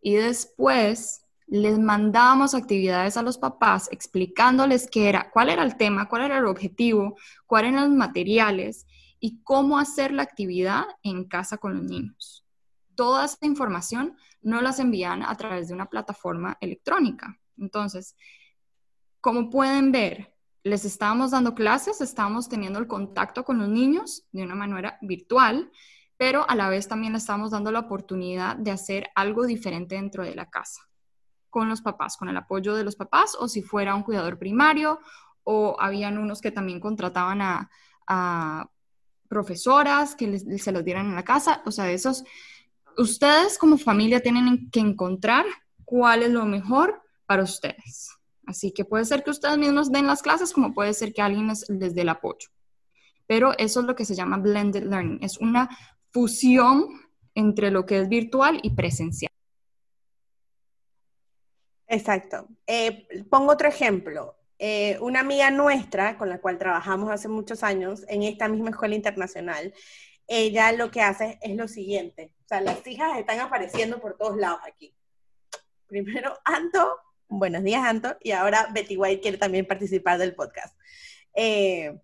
y 0.00 0.14
después 0.14 1.26
les 1.46 1.78
mandábamos 1.78 2.54
actividades 2.54 3.16
a 3.16 3.22
los 3.22 3.36
papás 3.36 3.88
explicándoles 3.92 4.88
qué 4.90 5.08
era, 5.08 5.30
cuál 5.30 5.50
era 5.50 5.62
el 5.62 5.76
tema, 5.76 6.08
cuál 6.08 6.22
era 6.22 6.38
el 6.38 6.46
objetivo, 6.46 7.16
cuáles 7.46 7.72
eran 7.72 7.90
los 7.90 7.98
materiales 7.98 8.86
y 9.20 9.42
cómo 9.42 9.78
hacer 9.78 10.12
la 10.12 10.22
actividad 10.22 10.84
en 11.02 11.24
casa 11.24 11.58
con 11.58 11.74
los 11.74 11.84
niños. 11.84 12.46
Toda 12.94 13.24
esta 13.24 13.46
información 13.46 14.16
no 14.40 14.60
las 14.62 14.78
envían 14.78 15.22
a 15.22 15.36
través 15.36 15.68
de 15.68 15.74
una 15.74 15.86
plataforma 15.86 16.56
electrónica. 16.60 17.38
Entonces, 17.58 18.16
como 19.20 19.50
pueden 19.50 19.92
ver, 19.92 20.31
les 20.64 20.84
estábamos 20.84 21.32
dando 21.32 21.54
clases, 21.54 22.00
estábamos 22.00 22.48
teniendo 22.48 22.78
el 22.78 22.86
contacto 22.86 23.44
con 23.44 23.58
los 23.58 23.68
niños 23.68 24.24
de 24.32 24.42
una 24.42 24.54
manera 24.54 24.98
virtual, 25.02 25.70
pero 26.16 26.48
a 26.48 26.54
la 26.54 26.68
vez 26.68 26.86
también 26.86 27.12
les 27.12 27.22
estábamos 27.22 27.50
dando 27.50 27.72
la 27.72 27.80
oportunidad 27.80 28.56
de 28.56 28.70
hacer 28.70 29.10
algo 29.14 29.44
diferente 29.44 29.96
dentro 29.96 30.22
de 30.22 30.36
la 30.36 30.48
casa, 30.50 30.82
con 31.50 31.68
los 31.68 31.82
papás, 31.82 32.16
con 32.16 32.28
el 32.28 32.36
apoyo 32.36 32.76
de 32.76 32.84
los 32.84 32.94
papás, 32.94 33.36
o 33.38 33.48
si 33.48 33.62
fuera 33.62 33.94
un 33.94 34.04
cuidador 34.04 34.38
primario, 34.38 35.00
o 35.42 35.76
habían 35.80 36.18
unos 36.18 36.40
que 36.40 36.52
también 36.52 36.80
contrataban 36.80 37.40
a, 37.42 38.68
profesoras 39.28 40.14
que 40.14 40.38
se 40.58 40.72
los 40.72 40.84
dieran 40.84 41.06
en 41.06 41.14
la 41.14 41.24
casa, 41.24 41.62
o 41.64 41.70
sea, 41.70 41.90
esos, 41.90 42.22
ustedes 42.98 43.56
como 43.56 43.78
familia 43.78 44.20
tienen 44.20 44.68
que 44.70 44.80
encontrar 44.80 45.46
cuál 45.86 46.22
es 46.22 46.30
lo 46.30 46.44
mejor 46.44 47.02
para 47.24 47.42
ustedes. 47.42 48.10
Así 48.52 48.70
que 48.70 48.84
puede 48.84 49.06
ser 49.06 49.24
que 49.24 49.30
ustedes 49.30 49.56
mismos 49.56 49.90
den 49.90 50.06
las 50.06 50.20
clases, 50.20 50.52
como 50.52 50.74
puede 50.74 50.92
ser 50.92 51.14
que 51.14 51.22
alguien 51.22 51.48
les, 51.48 51.64
dé 51.94 52.02
el 52.02 52.08
apoyo. 52.10 52.50
Pero 53.26 53.56
eso 53.56 53.80
es 53.80 53.86
lo 53.86 53.96
que 53.96 54.04
se 54.04 54.14
llama 54.14 54.36
blended 54.36 54.84
learning. 54.84 55.20
Es 55.22 55.38
una 55.38 55.70
fusión 56.10 57.00
entre 57.34 57.70
lo 57.70 57.86
que 57.86 58.00
es 58.00 58.10
virtual 58.10 58.60
y 58.62 58.74
presencial. 58.74 59.32
Exacto. 61.86 62.46
Eh, 62.66 63.08
pongo 63.30 63.52
otro 63.52 63.68
ejemplo. 63.68 64.36
Eh, 64.58 64.98
una 65.00 65.20
amiga 65.20 65.50
nuestra, 65.50 66.18
con 66.18 66.28
la 66.28 66.38
cual 66.38 66.58
trabajamos 66.58 67.10
hace 67.10 67.28
muchos 67.28 67.62
años 67.62 68.04
en 68.06 68.22
esta 68.22 68.48
misma 68.48 68.68
escuela 68.68 68.94
internacional, 68.94 69.72
ella 70.26 70.72
lo 70.72 70.90
que 70.90 71.00
hace 71.00 71.38
es 71.40 71.56
lo 71.56 71.68
siguiente. 71.68 72.34
O 72.44 72.48
sea, 72.48 72.60
las 72.60 72.86
hijas 72.86 73.18
están 73.18 73.40
apareciendo 73.40 73.98
por 73.98 74.18
todos 74.18 74.36
lados 74.36 74.60
aquí. 74.66 74.94
Primero, 75.86 76.34
Anto 76.44 76.98
Buenos 77.34 77.64
días, 77.64 77.82
Anto. 77.82 78.14
Y 78.20 78.32
ahora 78.32 78.68
Betty 78.74 78.94
White 78.94 79.22
quiere 79.22 79.38
también 79.38 79.66
participar 79.66 80.18
del 80.18 80.34
podcast. 80.34 80.76
Eh, 81.32 81.98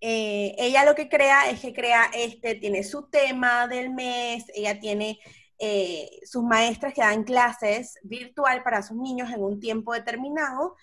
eh, 0.00 0.54
ella 0.58 0.84
lo 0.84 0.94
que 0.94 1.08
crea 1.08 1.50
es 1.50 1.58
que 1.58 1.74
crea 1.74 2.08
este, 2.14 2.54
tiene 2.54 2.84
su 2.84 3.08
tema 3.08 3.66
del 3.66 3.90
mes, 3.90 4.44
ella 4.54 4.78
tiene 4.78 5.18
eh, 5.58 6.20
sus 6.24 6.44
maestras 6.44 6.94
que 6.94 7.00
dan 7.00 7.24
clases 7.24 7.98
virtual 8.04 8.62
para 8.62 8.84
sus 8.84 8.96
niños 8.96 9.28
en 9.32 9.42
un 9.42 9.58
tiempo 9.58 9.92
determinado 9.92 10.76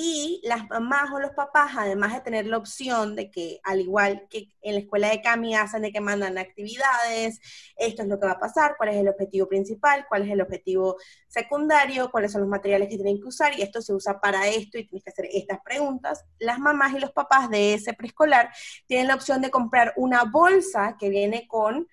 y 0.00 0.40
las 0.44 0.68
mamás 0.68 1.10
o 1.10 1.18
los 1.18 1.32
papás, 1.32 1.72
además 1.76 2.14
de 2.14 2.20
tener 2.20 2.46
la 2.46 2.56
opción 2.56 3.16
de 3.16 3.32
que, 3.32 3.58
al 3.64 3.80
igual 3.80 4.28
que 4.30 4.46
en 4.62 4.74
la 4.74 4.80
escuela 4.82 5.08
de 5.08 5.20
Cami, 5.20 5.56
hacen 5.56 5.82
de 5.82 5.90
que 5.90 6.00
mandan 6.00 6.38
actividades, 6.38 7.40
esto 7.74 8.02
es 8.02 8.08
lo 8.08 8.20
que 8.20 8.26
va 8.26 8.34
a 8.34 8.38
pasar, 8.38 8.76
cuál 8.76 8.90
es 8.90 8.96
el 8.98 9.08
objetivo 9.08 9.48
principal, 9.48 10.06
cuál 10.08 10.22
es 10.22 10.30
el 10.30 10.40
objetivo 10.40 10.98
secundario, 11.26 12.12
cuáles 12.12 12.30
son 12.30 12.42
los 12.42 12.48
materiales 12.50 12.88
que 12.88 12.94
tienen 12.94 13.20
que 13.20 13.26
usar, 13.26 13.58
y 13.58 13.62
esto 13.62 13.82
se 13.82 13.92
usa 13.92 14.20
para 14.20 14.46
esto 14.46 14.78
y 14.78 14.86
tienes 14.86 15.02
que 15.02 15.10
hacer 15.10 15.28
estas 15.32 15.58
preguntas. 15.64 16.24
Las 16.38 16.60
mamás 16.60 16.94
y 16.94 17.00
los 17.00 17.10
papás 17.10 17.50
de 17.50 17.74
ese 17.74 17.92
preescolar 17.92 18.50
tienen 18.86 19.08
la 19.08 19.16
opción 19.16 19.42
de 19.42 19.50
comprar 19.50 19.94
una 19.96 20.22
bolsa 20.22 20.96
que 20.96 21.08
viene 21.08 21.48
con 21.48 21.88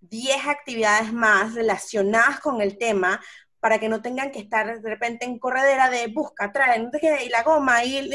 10 0.00 0.46
actividades 0.46 1.10
más 1.10 1.54
relacionadas 1.54 2.38
con 2.40 2.60
el 2.60 2.76
tema 2.76 3.18
para 3.66 3.80
que 3.80 3.88
no 3.88 4.00
tengan 4.00 4.30
que 4.30 4.38
estar 4.38 4.80
de 4.80 4.88
repente 4.88 5.24
en 5.24 5.40
corredera 5.40 5.90
de 5.90 6.06
busca, 6.06 6.52
trae, 6.52 6.88
y 7.24 7.28
la 7.28 7.42
goma, 7.42 7.82
y 7.84 8.08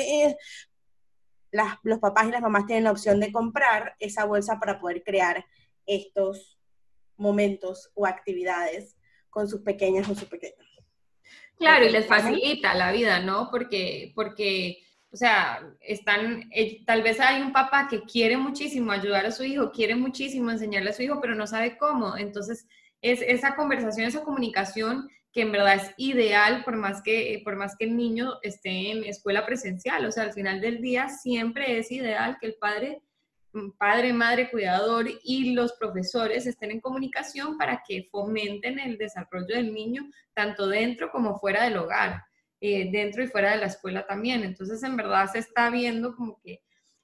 los 1.84 2.00
papás 2.00 2.30
y 2.30 2.32
las 2.32 2.40
mamás 2.40 2.66
tienen 2.68 2.86
la 2.86 2.92
opción 2.92 3.20
de 3.20 3.34
comprar 3.34 3.94
esa 4.00 4.24
bolsa 4.24 4.62
para 4.62 4.80
poder 4.80 5.04
crear 5.04 5.46
estos 5.86 6.58
momentos 7.18 7.92
o 7.96 8.08
actividades 8.08 8.96
con 9.30 9.50
sus 9.50 9.60
pequeñas 9.60 10.08
o 10.08 10.16
sus 10.16 10.30
pequeños. 10.30 10.66
Claro, 11.58 11.86
y 11.86 11.90
les 11.90 12.06
facilita 12.06 12.74
la 12.74 12.94
vida, 12.94 13.20
¿no? 13.20 13.50
Porque, 13.52 14.14
porque 14.16 14.78
o 15.12 15.18
sea, 15.18 15.70
están, 15.82 16.50
eh, 16.52 16.82
tal 16.86 17.04
vez 17.04 17.20
hay 17.20 17.42
un 17.42 17.52
papá 17.52 17.90
que 17.90 18.04
quiere 18.04 18.38
muchísimo 18.38 18.94
ayudar 18.94 19.26
a 19.26 19.32
su 19.32 19.44
hijo, 19.44 19.70
quiere 19.70 19.96
muchísimo 19.96 20.50
enseñarle 20.50 20.92
a 20.92 20.94
su 20.94 21.02
hijo, 21.02 21.20
pero 21.20 21.36
no 21.36 21.46
sabe 21.46 21.78
cómo. 21.78 22.16
Entonces, 22.16 22.70
es 23.02 23.22
esa 23.22 23.58
conversación, 23.58 24.08
esa 24.08 24.24
comunicación 24.24 25.10
que 25.32 25.42
en 25.42 25.52
verdad 25.52 25.76
es 25.76 25.94
ideal 25.98 26.64
por 26.64 26.76
más 26.76 27.02
que, 27.02 27.42
por 27.44 27.56
más 27.56 27.76
que 27.78 27.86
el 27.86 27.96
niño 27.96 28.34
esté 28.42 28.92
en 28.92 29.06
escuela 29.06 29.46
presencial. 29.46 30.06
O 30.06 30.12
sea, 30.12 30.24
al 30.24 30.34
final 30.34 30.60
del 30.60 30.82
día 30.82 31.10
siempre 31.10 31.78
es 31.78 31.92
ideal 31.92 32.38
que 32.40 32.48
el 32.48 32.56
padre, 32.56 33.02
padre, 33.78 34.12
madre, 34.12 34.50
cuidador 34.50 35.08
y 35.24 35.54
los 35.54 35.74
profesores 35.74 36.46
estén 36.46 36.72
en 36.72 36.82
comunicación 36.82 37.58
para 37.58 37.82
que 37.88 38.08
fomenten 38.12 38.80
el 38.80 38.98
desarrollo 38.98 39.56
del 39.56 39.74
niño 39.74 40.10
tanto 40.34 40.68
dentro 40.68 41.12
como 41.12 41.40
fuera 41.40 41.64
del 41.64 41.78
hogar, 41.78 42.24
eh, 42.60 42.90
dentro 42.92 43.24
y 43.24 43.28
fuera 43.28 43.52
de 43.52 43.58
la 43.58 43.68
escuela 43.68 44.06
también. 44.06 44.44
Entonces, 44.44 44.84
en 44.84 44.98
verdad 44.98 45.32
se 45.32 45.40
está 45.40 45.70
viendo 45.70 46.16
como 46.16 46.42
que 46.42 46.62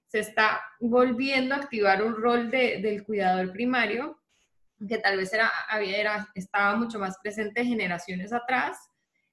se 0.08 0.20
está 0.20 0.62
volviendo 0.80 1.56
a 1.56 1.60
activar 1.60 2.02
un 2.04 2.16
rol 2.16 2.50
de, 2.50 2.82
del 2.82 3.04
cuidador 3.04 3.52
primario 3.52 4.20
que 4.88 4.98
tal 5.00 5.18
vez 5.18 5.34
era, 5.34 5.52
había, 5.70 6.28
estaba 6.36 6.76
mucho 6.76 7.00
más 7.00 7.18
presente 7.22 7.66
generaciones 7.66 8.32
atrás. 8.32 8.78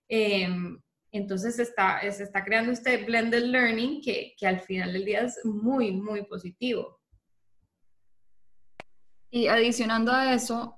Em, 0.08 0.80
entonces 1.10 1.58
está, 1.58 2.00
se 2.10 2.24
está 2.24 2.44
creando 2.44 2.72
este 2.72 3.04
blended 3.04 3.44
learning 3.44 4.00
que, 4.00 4.34
que 4.36 4.46
al 4.46 4.60
final 4.60 4.92
del 4.92 5.04
día 5.04 5.20
es 5.20 5.38
muy, 5.44 5.92
muy 5.92 6.24
positivo. 6.24 7.00
Y 9.30 9.48
adicionando 9.48 10.12
a 10.12 10.34
eso, 10.34 10.76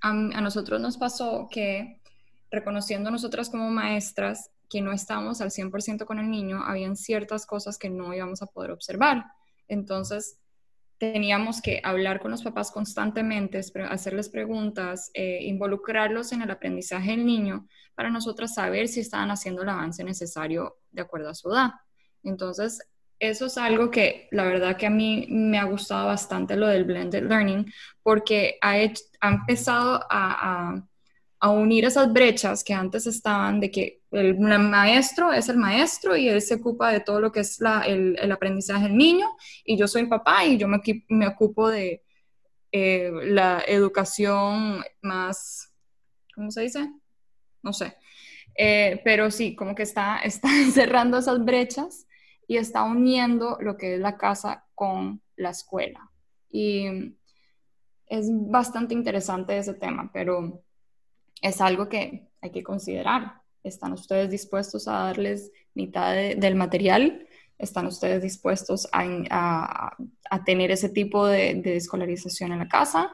a, 0.00 0.10
a, 0.10 0.40
nosotros 0.40 0.80
nos 0.80 0.96
pasó 0.96 1.48
que 1.50 2.00
reconociendo 2.50 3.10
nosotras 3.10 3.50
como 3.50 3.70
maestras 3.70 4.50
que 4.68 4.80
no 4.80 4.92
estábamos 4.92 5.40
al 5.40 5.50
100% 5.50 6.04
con 6.04 6.18
el 6.18 6.30
niño, 6.30 6.62
habían 6.64 6.96
ciertas 6.96 7.46
cosas 7.46 7.78
que 7.78 7.90
no 7.90 8.14
íbamos 8.14 8.42
a 8.42 8.46
poder 8.46 8.70
observar. 8.72 9.24
Entonces, 9.68 10.38
teníamos 10.98 11.60
que 11.60 11.80
hablar 11.84 12.20
con 12.20 12.30
los 12.30 12.42
papás 12.42 12.70
constantemente, 12.70 13.60
hacerles 13.88 14.28
preguntas, 14.28 15.10
eh, 15.14 15.38
involucrarlos 15.42 16.32
en 16.32 16.42
el 16.42 16.50
aprendizaje 16.50 17.10
del 17.12 17.26
niño 17.26 17.66
para 17.94 18.10
nosotros 18.10 18.54
saber 18.54 18.88
si 18.88 19.00
estaban 19.00 19.30
haciendo 19.30 19.62
el 19.62 19.68
avance 19.68 20.04
necesario 20.04 20.76
de 20.90 21.02
acuerdo 21.02 21.30
a 21.30 21.34
su 21.34 21.50
edad. 21.50 21.72
Entonces, 22.22 22.80
eso 23.18 23.46
es 23.46 23.56
algo 23.56 23.90
que 23.90 24.28
la 24.30 24.44
verdad 24.44 24.76
que 24.76 24.86
a 24.86 24.90
mí 24.90 25.26
me 25.30 25.58
ha 25.58 25.64
gustado 25.64 26.06
bastante 26.06 26.56
lo 26.56 26.66
del 26.66 26.84
blended 26.84 27.24
learning 27.24 27.72
porque 28.02 28.58
ha, 28.60 28.76
empezado 28.78 30.04
a 30.10 30.82
unir 31.42 31.84
esas 31.84 32.12
brechas 32.12 32.64
que 32.64 32.72
antes 32.74 33.06
estaban 33.06 33.60
de 33.60 33.70
que 33.70 34.02
el, 34.10 34.38
maestro 34.38 35.32
es 35.32 35.48
el 35.48 35.58
maestro 35.58 36.16
y 36.16 36.28
él 36.28 36.40
se 36.40 36.54
ocupa 36.54 36.90
de 36.90 37.00
todo 37.00 37.20
lo 37.20 37.30
que 37.30 37.40
es 37.40 37.60
el, 37.86 38.16
el, 38.18 38.32
aprendizaje 38.32 38.84
del 38.84 38.96
niño 38.96 39.26
y 39.64 39.76
yo 39.76 39.86
soy 39.86 40.06
papá 40.06 40.44
y 40.44 40.56
yo 40.56 40.66
me, 40.66 40.80
me 41.08 41.26
ocupo 41.26 41.68
de 41.68 42.02
eh, 42.72 43.10
la 43.24 43.62
educación 43.66 44.82
más, 45.02 45.72
¿cómo 46.34 46.50
se 46.50 46.62
dice? 46.62 46.90
No 47.62 47.72
sé. 47.72 47.96
Eh, 48.54 49.00
pero 49.04 49.30
sí, 49.30 49.54
como 49.54 49.74
que 49.74 49.82
está, 49.82 50.18
está 50.24 50.48
cerrando 50.72 51.18
esas 51.18 51.44
brechas 51.44 52.06
y 52.48 52.56
está 52.56 52.82
uniendo 52.84 53.58
lo 53.60 53.76
que 53.76 53.94
es 53.94 54.00
la 54.00 54.16
casa 54.16 54.66
con 54.74 55.22
la 55.36 55.50
escuela. 55.50 56.10
Y 56.48 57.14
es 58.06 58.28
bastante 58.30 58.94
interesante 58.94 59.58
ese 59.58 59.74
tema, 59.74 60.10
pero 60.12 60.62
es 61.42 61.60
algo 61.60 61.88
que 61.88 62.28
hay 62.40 62.50
que 62.50 62.62
considerar. 62.62 63.42
¿Están 63.62 63.92
ustedes 63.92 64.30
dispuestos 64.30 64.86
a 64.88 64.92
darles 64.92 65.50
mitad 65.74 66.14
del 66.14 66.54
material? 66.54 67.26
¿Están 67.58 67.86
ustedes 67.86 68.22
dispuestos 68.22 68.88
a, 68.92 69.96
tener 70.44 70.70
ese 70.70 70.88
tipo 70.88 71.26
de, 71.26 71.54
de, 71.54 71.76
escolarización 71.76 72.52
en 72.52 72.58
la 72.60 72.68
casa? 72.68 73.12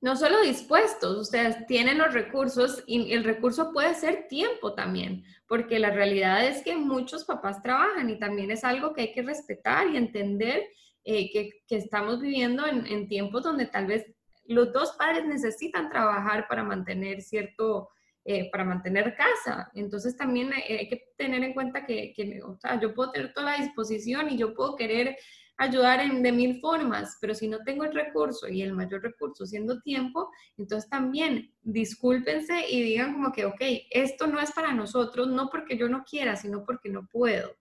No 0.00 0.16
solo 0.16 0.40
dispuestos, 0.42 1.16
ustedes 1.18 1.66
tienen 1.66 1.98
los 1.98 2.12
recursos 2.12 2.82
y 2.86 3.12
el 3.12 3.24
recurso 3.24 3.72
puede 3.72 3.94
ser 3.94 4.26
tiempo 4.28 4.74
también, 4.74 5.24
porque 5.48 5.78
la 5.78 5.90
realidad 5.90 6.46
es 6.46 6.62
que 6.62 6.76
muchos 6.76 7.24
papás 7.24 7.62
trabajan 7.62 8.08
y 8.10 8.18
también 8.18 8.50
es 8.50 8.64
algo 8.64 8.92
que 8.92 9.02
hay 9.02 9.12
que 9.12 9.22
respetar 9.22 9.88
y 9.88 9.96
entender 9.96 10.64
eh, 11.04 11.30
que, 11.30 11.50
estamos 11.76 12.20
viviendo 12.20 12.66
en, 12.66 12.86
en 12.86 13.08
tiempos 13.08 13.42
donde 13.42 13.66
tal 13.66 13.86
vez 13.86 14.15
los 14.48 14.72
dos 14.72 14.92
padres 14.98 15.26
necesitan 15.26 15.88
trabajar 15.88 16.46
para 16.48 16.62
mantener 16.62 17.22
cierto, 17.22 17.90
eh, 18.24 18.50
para 18.50 18.64
mantener 18.64 19.14
casa. 19.16 19.70
Entonces 19.74 20.16
también 20.16 20.52
hay, 20.52 20.88
que 20.88 21.12
tener 21.16 21.42
en 21.42 21.54
cuenta 21.54 21.84
que, 21.86 22.14
sea, 22.60 22.80
yo 22.80 22.94
puedo 22.94 23.12
tener 23.12 23.32
toda 23.32 23.52
la 23.52 23.64
disposición 23.64 24.30
y 24.30 24.36
yo 24.36 24.54
puedo 24.54 24.76
querer 24.76 25.16
ayudar 25.58 26.00
en, 26.00 26.22
de 26.22 26.32
mil 26.32 26.60
formas, 26.60 27.16
pero 27.20 27.34
si 27.34 27.48
no 27.48 27.58
tengo 27.64 27.84
el 27.84 27.94
recurso 27.94 28.46
y 28.48 28.62
el 28.62 28.74
mayor 28.74 29.02
recurso 29.02 29.46
siendo 29.46 29.80
tiempo, 29.80 30.30
entonces 30.58 30.88
también 30.90 31.54
discúlpense 31.62 32.68
y 32.68 32.82
digan 32.82 33.14
como 33.14 33.32
que, 33.32 33.46
ok, 33.46 33.60
esto 33.90 34.26
no 34.26 34.40
es 34.40 34.52
para 34.52 34.74
nosotros, 34.74 35.28
no 35.28 35.48
porque 35.48 35.78
yo 35.78 35.88
no 35.88 36.04
quiera, 36.04 36.36
sino 36.36 36.64
porque 36.64 36.90
no 36.90 37.06
puedo. 37.06 37.56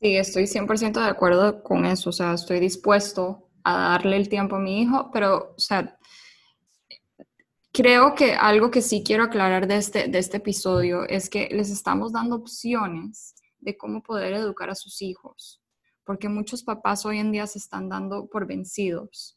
Sí, 0.00 0.16
estoy 0.16 0.44
100% 0.44 1.00
de 1.00 1.08
acuerdo 1.08 1.62
con 1.62 1.86
eso, 1.86 2.10
o 2.10 2.12
sea, 2.12 2.34
estoy 2.34 2.60
dispuesto 2.60 3.45
a 3.66 3.90
darle 3.90 4.16
el 4.16 4.28
tiempo 4.28 4.54
a 4.54 4.60
mi 4.60 4.80
hijo, 4.80 5.10
pero, 5.12 5.54
o 5.56 5.58
sea, 5.58 5.98
creo 7.72 8.14
que 8.14 8.32
algo 8.34 8.70
que 8.70 8.80
sí 8.80 9.02
quiero 9.04 9.24
aclarar 9.24 9.66
de 9.66 9.76
este, 9.76 10.06
de 10.06 10.18
este 10.20 10.36
episodio 10.36 11.02
es 11.08 11.28
que 11.28 11.48
les 11.50 11.70
estamos 11.70 12.12
dando 12.12 12.36
opciones 12.36 13.34
de 13.58 13.76
cómo 13.76 14.04
poder 14.04 14.34
educar 14.34 14.70
a 14.70 14.76
sus 14.76 15.02
hijos, 15.02 15.60
porque 16.04 16.28
muchos 16.28 16.62
papás 16.62 17.04
hoy 17.04 17.18
en 17.18 17.32
día 17.32 17.48
se 17.48 17.58
están 17.58 17.88
dando 17.88 18.28
por 18.28 18.46
vencidos. 18.46 19.36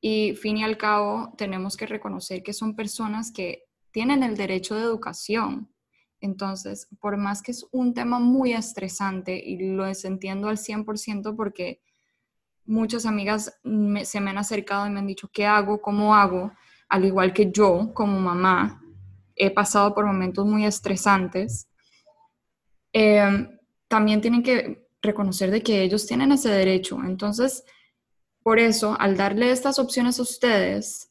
Y 0.00 0.34
fin 0.34 0.56
y 0.56 0.64
al 0.64 0.76
cabo 0.76 1.32
tenemos 1.38 1.76
que 1.76 1.86
reconocer 1.86 2.42
que 2.42 2.52
son 2.52 2.74
personas 2.74 3.30
que 3.30 3.62
tienen 3.92 4.24
el 4.24 4.36
derecho 4.36 4.74
de 4.74 4.82
educación. 4.82 5.72
Entonces, 6.20 6.88
por 7.00 7.16
más 7.16 7.42
que 7.42 7.52
es 7.52 7.64
un 7.70 7.94
tema 7.94 8.18
muy 8.18 8.54
estresante 8.54 9.40
y 9.40 9.70
lo 9.70 9.86
entiendo 9.86 10.48
al 10.48 10.58
100% 10.58 11.36
porque 11.36 11.80
muchas 12.66 13.06
amigas 13.06 13.58
se 14.04 14.20
me 14.20 14.30
han 14.30 14.38
acercado 14.38 14.86
y 14.86 14.90
me 14.90 15.00
han 15.00 15.06
dicho, 15.06 15.28
¿qué 15.32 15.46
hago? 15.46 15.80
¿Cómo 15.80 16.14
hago? 16.14 16.52
Al 16.88 17.04
igual 17.04 17.32
que 17.32 17.50
yo, 17.50 17.92
como 17.94 18.18
mamá, 18.20 18.82
he 19.34 19.50
pasado 19.50 19.94
por 19.94 20.06
momentos 20.06 20.46
muy 20.46 20.64
estresantes. 20.64 21.68
Em, 22.92 23.58
también 23.88 24.20
tienen 24.20 24.42
que 24.42 24.88
reconocer 25.02 25.50
de 25.50 25.62
que 25.62 25.82
ellos 25.82 26.06
tienen 26.06 26.32
ese 26.32 26.48
derecho. 26.48 26.98
Entonces, 27.04 27.64
por 28.42 28.58
eso, 28.58 28.96
al 28.98 29.16
darle 29.16 29.50
estas 29.50 29.78
opciones 29.78 30.18
a 30.18 30.22
ustedes, 30.22 31.10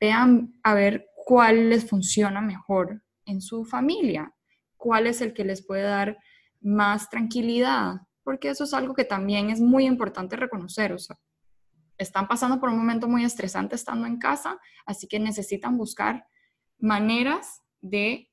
vean 0.00 0.54
a 0.62 0.74
ver 0.74 1.08
cuál 1.14 1.70
les 1.70 1.88
funciona 1.88 2.40
mejor 2.40 3.02
en 3.24 3.40
su 3.40 3.64
familia, 3.64 4.32
cuál 4.76 5.06
es 5.06 5.20
el 5.20 5.32
que 5.32 5.44
les 5.44 5.64
puede 5.64 5.82
dar 5.82 6.18
más 6.60 7.10
tranquilidad, 7.10 8.02
porque 8.26 8.48
eso 8.48 8.64
es 8.64 8.74
algo 8.74 8.92
que 8.92 9.04
también 9.04 9.50
es 9.50 9.60
muy 9.60 9.86
importante 9.86 10.34
reconocer. 10.34 10.96
Están 11.96 12.26
pasando 12.26 12.58
por 12.58 12.70
un 12.70 12.76
momento 12.76 13.06
muy 13.06 13.24
estresante 13.24 13.76
estando 13.76 14.04
en 14.04 14.18
casa, 14.18 14.58
así 14.84 15.06
que 15.06 15.20
necesitan 15.20 15.78
buscar 15.78 16.26
maneras 16.76 17.62
de 17.80 18.28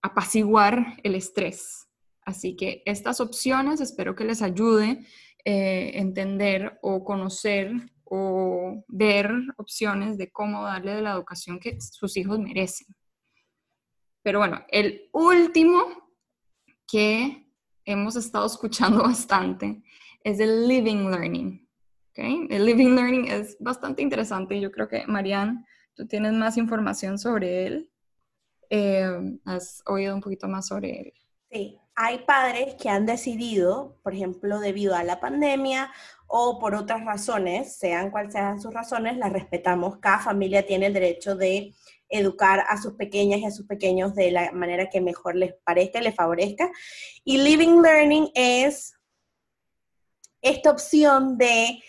apaciguar 0.00 0.96
el 1.02 1.14
estrés. 1.14 1.86
Así 2.22 2.56
que 2.56 2.82
estas 2.86 3.20
opciones 3.20 3.82
espero 3.82 4.14
que 4.14 4.24
les 4.24 4.40
ayude 4.40 5.04
eh, 5.44 5.90
entender 5.96 6.78
o 6.80 7.04
conocer 7.04 7.72
o 8.04 8.82
ver 8.88 9.30
opciones 9.58 10.16
de 10.16 10.30
cómo 10.30 10.64
darle 10.64 10.94
de 10.94 11.02
la 11.02 11.12
educación 11.12 11.60
que 11.60 11.78
sus 11.82 12.16
hijos 12.16 12.38
merecen. 12.38 12.96
Pero 14.22 14.38
bueno, 14.38 14.64
el 14.68 15.10
último 15.12 15.84
que 16.88 17.45
hemos 17.86 18.16
estado 18.16 18.44
escuchando 18.46 19.02
bastante 19.02 19.82
es 20.22 20.40
el 20.40 20.68
living 20.68 21.08
learning. 21.08 21.66
¿okay? 22.10 22.46
El 22.50 22.66
living 22.66 22.94
learning 22.94 23.26
es 23.28 23.56
bastante 23.60 24.02
interesante 24.02 24.60
yo 24.60 24.70
creo 24.70 24.88
que, 24.88 25.06
Marianne, 25.06 25.64
tú 25.94 26.06
tienes 26.06 26.32
más 26.32 26.58
información 26.58 27.18
sobre 27.18 27.66
él. 27.66 27.90
Eh, 28.68 29.38
has 29.44 29.82
oído 29.86 30.14
un 30.14 30.20
poquito 30.20 30.48
más 30.48 30.66
sobre 30.66 31.00
él. 31.00 31.12
Sí, 31.50 31.78
hay 31.94 32.18
padres 32.26 32.74
que 32.74 32.88
han 32.88 33.06
decidido, 33.06 33.96
por 34.02 34.12
ejemplo, 34.12 34.58
debido 34.58 34.96
a 34.96 35.04
la 35.04 35.20
pandemia 35.20 35.92
o 36.26 36.58
por 36.58 36.74
otras 36.74 37.04
razones, 37.04 37.78
sean 37.78 38.10
cuales 38.10 38.32
sean 38.32 38.60
sus 38.60 38.74
razones, 38.74 39.16
las 39.16 39.32
respetamos. 39.32 39.98
Cada 39.98 40.18
familia 40.18 40.66
tiene 40.66 40.86
el 40.86 40.92
derecho 40.92 41.36
de 41.36 41.72
educar 42.08 42.64
a 42.68 42.80
sus 42.80 42.94
pequeñas 42.94 43.40
y 43.40 43.46
a 43.46 43.50
sus 43.50 43.66
pequeños 43.66 44.14
de 44.14 44.30
la 44.30 44.52
manera 44.52 44.88
que 44.88 45.00
mejor 45.00 45.36
les 45.36 45.54
parezca 45.64 45.98
y 45.98 46.02
les 46.02 46.14
favorezca. 46.14 46.70
Y 47.24 47.38
Living 47.38 47.82
Learning 47.82 48.30
es 48.34 48.94
esta 50.40 50.70
opción 50.70 51.36
de 51.38 51.82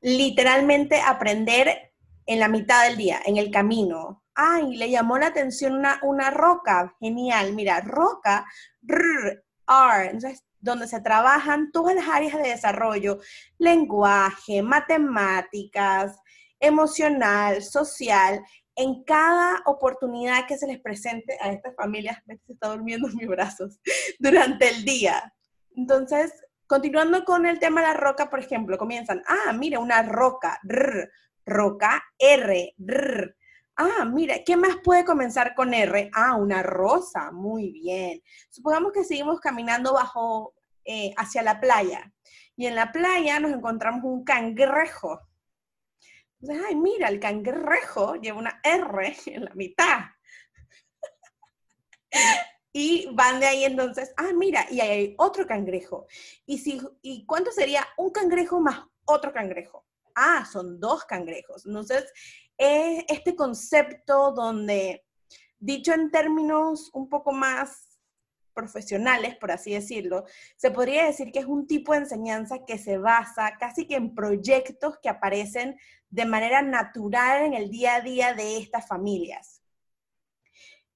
literalmente 0.00 1.00
aprender 1.00 1.92
en 2.26 2.38
la 2.38 2.48
mitad 2.48 2.86
del 2.86 2.96
día, 2.96 3.20
en 3.24 3.36
el 3.36 3.50
camino. 3.50 4.22
Ay, 4.34 4.76
le 4.76 4.88
llamó 4.90 5.18
la 5.18 5.26
atención 5.26 5.74
una, 5.74 5.98
una 6.02 6.30
roca. 6.30 6.94
Genial, 7.00 7.52
mira, 7.54 7.80
roca, 7.80 8.46
r, 8.86 9.42
r, 9.66 10.10
entonces, 10.10 10.44
donde 10.60 10.86
se 10.86 11.00
trabajan 11.00 11.72
todas 11.72 11.94
las 11.94 12.08
áreas 12.08 12.34
de 12.34 12.50
desarrollo, 12.50 13.18
lenguaje, 13.58 14.62
matemáticas, 14.62 16.16
emocional, 16.60 17.62
social, 17.62 18.42
en 18.80 19.04
cada 19.04 19.62
oportunidad 19.66 20.46
que 20.46 20.56
se 20.56 20.66
les 20.66 20.80
presente 20.80 21.36
a 21.40 21.52
estas 21.52 21.74
familias, 21.76 22.18
se 22.26 22.52
está 22.52 22.68
durmiendo 22.68 23.08
en 23.08 23.16
mis 23.16 23.28
brazos, 23.28 23.78
durante 24.18 24.68
el 24.70 24.84
día. 24.84 25.34
Entonces, 25.76 26.32
continuando 26.66 27.24
con 27.24 27.44
el 27.44 27.58
tema 27.58 27.82
de 27.82 27.88
la 27.88 27.94
roca, 27.94 28.30
por 28.30 28.40
ejemplo, 28.40 28.78
comienzan, 28.78 29.22
ah, 29.26 29.52
mira, 29.52 29.78
una 29.78 30.02
roca, 30.02 30.58
roca, 31.44 32.02
R, 32.18 32.74
Ah, 33.76 34.04
mira, 34.04 34.44
¿qué 34.44 34.56
más 34.56 34.76
puede 34.84 35.06
comenzar 35.06 35.54
con 35.54 35.72
R? 35.72 36.10
Ah, 36.14 36.36
una 36.36 36.62
rosa, 36.62 37.30
muy 37.32 37.70
bien. 37.70 38.22
Supongamos 38.50 38.92
que 38.92 39.04
seguimos 39.04 39.40
caminando 39.40 39.94
bajo, 39.94 40.54
eh, 40.84 41.14
hacia 41.16 41.42
la 41.42 41.60
playa, 41.60 42.12
y 42.56 42.66
en 42.66 42.74
la 42.74 42.92
playa 42.92 43.40
nos 43.40 43.52
encontramos 43.52 44.04
un 44.04 44.22
cangrejo. 44.22 45.18
Entonces, 46.40 46.66
ay, 46.68 46.76
mira, 46.76 47.08
el 47.08 47.20
cangrejo 47.20 48.16
lleva 48.16 48.38
una 48.38 48.60
R 48.62 49.16
en 49.26 49.44
la 49.44 49.54
mitad. 49.54 50.00
y 52.72 53.08
van 53.12 53.40
de 53.40 53.46
ahí 53.46 53.64
entonces, 53.64 54.12
ah, 54.16 54.32
mira, 54.34 54.66
y 54.70 54.80
hay 54.80 55.14
otro 55.18 55.46
cangrejo. 55.46 56.06
¿Y, 56.46 56.58
si, 56.58 56.80
¿Y 57.02 57.26
cuánto 57.26 57.50
sería 57.50 57.86
un 57.96 58.10
cangrejo 58.10 58.60
más 58.60 58.84
otro 59.04 59.32
cangrejo? 59.32 59.86
Ah, 60.14 60.46
son 60.50 60.80
dos 60.80 61.04
cangrejos. 61.04 61.66
Entonces, 61.66 62.12
es 62.56 63.04
este 63.08 63.34
concepto 63.36 64.32
donde, 64.32 65.04
dicho 65.58 65.92
en 65.92 66.10
términos 66.10 66.90
un 66.92 67.08
poco 67.08 67.32
más 67.32 67.90
profesionales, 68.52 69.36
por 69.36 69.50
así 69.50 69.72
decirlo, 69.72 70.24
se 70.56 70.70
podría 70.70 71.06
decir 71.06 71.32
que 71.32 71.38
es 71.38 71.46
un 71.46 71.66
tipo 71.66 71.92
de 71.92 72.00
enseñanza 72.00 72.64
que 72.66 72.78
se 72.78 72.98
basa 72.98 73.56
casi 73.58 73.86
que 73.86 73.96
en 73.96 74.14
proyectos 74.14 74.98
que 75.02 75.08
aparecen 75.08 75.76
de 76.10 76.26
manera 76.26 76.60
natural 76.60 77.44
en 77.44 77.54
el 77.54 77.70
día 77.70 77.96
a 77.96 78.00
día 78.00 78.34
de 78.34 78.58
estas 78.58 78.86
familias. 78.86 79.62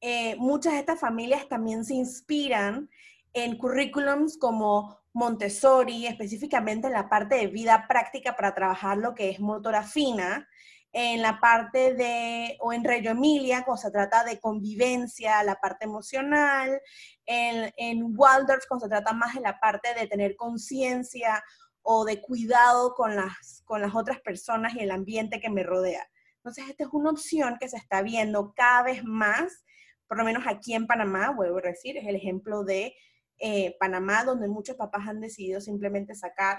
Eh, 0.01 0.37
muchas 0.37 0.75
de 0.75 0.81
estas 0.81 1.01
familias 1.01 1.49
también 1.49 1.85
se 1.85 1.95
inspiran 1.95 2.91
en 3.33 3.57
currículums 3.57 4.37
como 4.37 4.99
Montessori, 5.13 6.07
específicamente 6.07 6.89
en 6.89 6.93
la 6.93 7.09
parte 7.09 7.37
de 7.37 7.47
vida 7.47 7.87
práctica 7.89 8.37
para 8.37 8.55
trabajar 8.55 8.99
lo 8.99 9.15
que 9.15 9.31
es 9.31 9.41
motora 9.41 9.83
fina, 9.83 10.49
en 10.93 11.23
la 11.23 11.41
parte 11.41 11.95
de, 11.95 12.57
o 12.61 12.73
en 12.73 12.85
Reggio 12.85 13.11
Emilia, 13.13 13.65
cuando 13.65 13.83
se 13.83 13.91
trata 13.91 14.23
de 14.23 14.39
convivencia, 14.39 15.43
la 15.43 15.57
parte 15.57 15.87
emocional, 15.87 16.81
en, 17.27 17.73
en 17.77 18.13
Waldorf, 18.17 18.65
cuando 18.69 18.87
se 18.87 18.91
trata 18.91 19.13
más 19.13 19.35
de 19.35 19.41
la 19.41 19.59
parte 19.59 19.93
de 19.95 20.07
tener 20.07 20.37
conciencia 20.37 21.43
o 21.87 22.05
de 22.05 22.21
cuidado 22.21 22.95
con 22.95 23.15
las, 23.15 23.63
con 23.67 23.83
las 23.83 23.95
otras 23.95 24.19
personas 24.21 24.75
y 24.75 24.81
el 24.81 24.91
ambiente 24.91 25.39
que 25.39 25.51
me 25.51 25.63
rodea. 25.63 26.03
Entonces, 26.39 26.69
esta 26.69 26.85
es 26.85 26.91
una 26.93 27.11
opción 27.11 27.57
que 27.61 27.69
se 27.69 27.77
está 27.77 28.03
viendo 28.03 28.55
cada 28.57 28.83
vez 28.83 29.05
más, 29.05 29.65
por 30.09 30.17
lo 30.19 30.25
menos 30.25 30.45
aquí 30.47 30.75
en 30.75 30.87
Panamá, 30.87 31.31
vuelvo 31.31 31.59
a 31.59 31.69
decir, 31.69 31.97
es 31.99 32.07
el 32.07 32.17
ejemplo 32.17 32.65
de 32.65 32.95
eh, 33.39 33.77
Panamá, 33.79 34.25
donde 34.25 34.49
muchos 34.49 34.77
papás 34.77 35.07
han 35.09 35.21
decidido 35.21 35.61
simplemente 35.61 36.15
sacar 36.15 36.59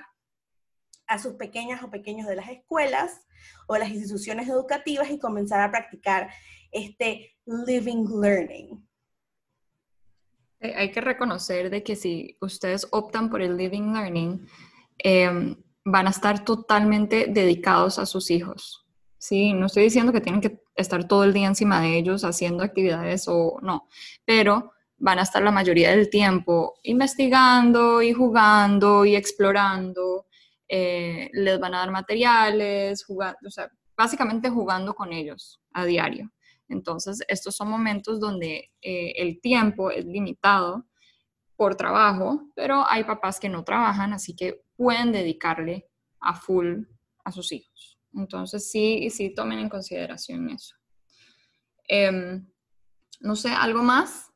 a 1.07 1.17
sus 1.17 1.33
pequeñas 1.33 1.83
o 1.83 1.89
pequeños 1.89 2.27
de 2.27 2.35
las 2.35 2.49
escuelas 2.49 3.25
o 3.67 3.77
las 3.77 3.89
instituciones 3.89 4.47
educativas 4.47 5.09
y 5.09 5.19
comenzar 5.19 5.61
a 5.61 5.71
practicar 5.71 6.29
este 6.71 7.35
living 7.45 8.05
learning. 8.21 8.87
Hay 10.59 10.91
que 10.91 11.01
reconocer 11.01 11.69
de 11.69 11.83
que 11.83 11.95
si 11.95 12.37
ustedes 12.41 12.87
optan 12.91 13.29
por 13.29 13.41
el 13.41 13.57
living 13.57 13.93
learning, 13.93 14.47
em, 14.97 15.55
van 15.83 16.07
a 16.07 16.11
estar 16.11 16.43
totalmente 16.43 17.27
dedicados 17.29 17.99
a 17.99 18.05
sus 18.05 18.31
hijos. 18.31 18.85
Sí, 19.17 19.53
no 19.53 19.67
estoy 19.67 19.83
diciendo 19.83 20.11
que 20.11 20.21
tienen 20.21 20.41
que 20.41 20.61
estar 20.75 21.07
todo 21.07 21.23
el 21.23 21.33
día 21.33 21.47
encima 21.47 21.81
de 21.81 21.97
ellos 21.97 22.23
haciendo 22.23 22.63
actividades 22.63 23.27
o 23.27 23.59
no, 23.61 23.87
pero 24.25 24.71
van 24.97 25.19
a 25.19 25.23
estar 25.23 25.41
la 25.43 25.51
mayoría 25.51 25.91
del 25.91 26.09
tiempo 26.09 26.75
investigando 26.83 28.01
y 28.01 28.13
jugando 28.13 29.05
y 29.05 29.15
explorando 29.15 30.25
eh, 30.67 31.29
les 31.33 31.59
van 31.59 31.75
a 31.75 31.79
dar 31.79 31.91
materiales, 31.91 33.05
jugando, 33.05 33.37
o 33.45 33.51
sea, 33.51 33.69
básicamente 33.95 34.49
jugando 34.49 34.93
con 34.93 35.13
ellos 35.13 35.61
a 35.73 35.85
diario. 35.85 36.31
Entonces, 36.67 37.19
estos 37.27 37.55
son 37.55 37.69
momentos 37.69 38.19
donde 38.19 38.71
eh, 38.81 39.13
el 39.17 39.39
tiempo 39.39 39.91
es 39.91 40.05
limitado 40.05 40.85
por 41.55 41.75
trabajo, 41.75 42.49
pero 42.55 42.83
hay 42.89 43.03
papás 43.03 43.39
que 43.39 43.49
no 43.49 43.63
trabajan, 43.63 44.13
así 44.13 44.35
que 44.35 44.64
pueden 44.75 45.11
dedicarle 45.11 45.87
a 46.19 46.35
full 46.35 46.83
a 47.23 47.31
sus 47.31 47.51
hijos. 47.51 47.99
Entonces, 48.13 48.69
sí, 48.69 49.09
sí 49.09 49.33
tomen 49.33 49.59
en 49.59 49.69
consideración 49.69 50.49
eso. 50.49 50.75
Em, 51.87 52.47
no 53.19 53.35
sé, 53.35 53.49
¿algo 53.49 53.83
más? 53.83 54.31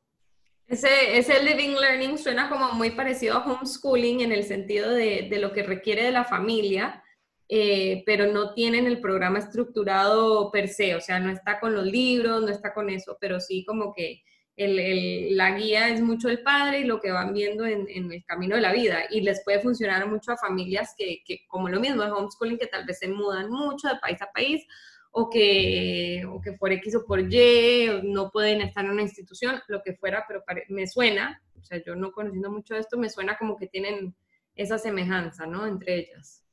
Ese, 0.68 1.18
ese 1.18 1.44
living 1.44 1.76
learning 1.76 2.18
suena 2.18 2.50
como 2.50 2.74
muy 2.74 2.92
parecido 2.92 3.38
a 3.38 3.46
homeschooling 3.46 4.22
en 4.22 4.32
el 4.32 4.44
sentido 4.44 4.92
de, 4.92 5.28
de 5.30 5.40
lo 5.40 5.52
que 5.52 5.64
requiere 5.64 6.04
de 6.04 6.12
la 6.12 6.26
familia, 6.26 7.04
eh, 7.48 8.04
pero 8.06 8.32
no 8.32 8.54
tienen 8.54 8.86
el 8.86 9.02
programa 9.02 9.40
estructurado 9.40 10.52
per 10.52 10.68
se, 10.68 10.96
o 10.96 11.02
sea, 11.02 11.20
no 11.20 11.32
está 11.32 11.60
con 11.60 11.74
los 11.74 11.86
libros, 11.86 12.44
no 12.44 12.50
está 12.50 12.74
con 12.76 12.92
eso, 12.92 13.18
pero 13.20 13.40
sí 13.40 13.66
como 13.66 13.92
que 13.92 14.22
el, 14.60 15.38
la 15.38 15.58
guía 15.58 15.88
es 15.88 16.02
mucho 16.02 16.28
el 16.28 16.44
padre 16.44 16.82
y 16.82 16.84
lo 16.84 17.00
que 17.00 17.12
van 17.12 17.34
viendo 17.34 17.66
en, 17.66 17.88
el 17.90 18.24
camino 18.26 18.56
de 18.56 18.62
la 18.62 18.74
vida. 18.74 19.04
Y 19.10 19.22
les 19.22 19.42
puede 19.44 19.62
funcionar 19.62 20.06
mucho 20.08 20.34
a 20.34 20.38
familias 20.38 20.94
que, 20.98 21.24
que, 21.26 21.46
como 21.48 21.70
lo 21.70 21.80
mismo, 21.80 22.04
es 22.04 22.12
homeschooling, 22.12 22.58
que 22.58 22.68
tal 22.68 22.86
vez 22.86 23.00
se 23.00 23.08
mudan 23.08 23.50
mucho 23.50 23.88
de 23.88 24.00
país 24.00 24.22
a 24.22 24.32
país 24.32 24.66
o 25.12 25.30
que, 25.30 26.24
o 26.30 26.42
que 26.42 26.54
por 26.54 26.72
X 26.74 26.96
o 26.96 27.06
por 27.06 27.22
Y 27.22 28.02
no 28.04 28.30
pueden 28.32 28.62
estar 28.62 28.84
en 28.84 28.92
una 28.92 29.02
institución, 29.02 29.62
lo 29.68 29.82
que 29.82 29.96
fuera, 29.96 30.26
pero 30.28 30.44
me 30.68 30.86
suena, 30.88 31.42
o 31.60 31.64
sea, 31.64 31.82
yo 31.84 31.96
no 31.96 32.12
conociendo 32.12 32.52
mucho 32.52 32.76
esto, 32.76 32.98
me 32.98 33.10
suena 33.10 33.38
como 33.38 33.58
que 33.58 33.68
tienen 33.68 34.14
esa 34.56 34.78
semejanza, 34.78 35.46
¿no? 35.46 35.66
Entre 35.66 36.00
ellas. 36.00 36.44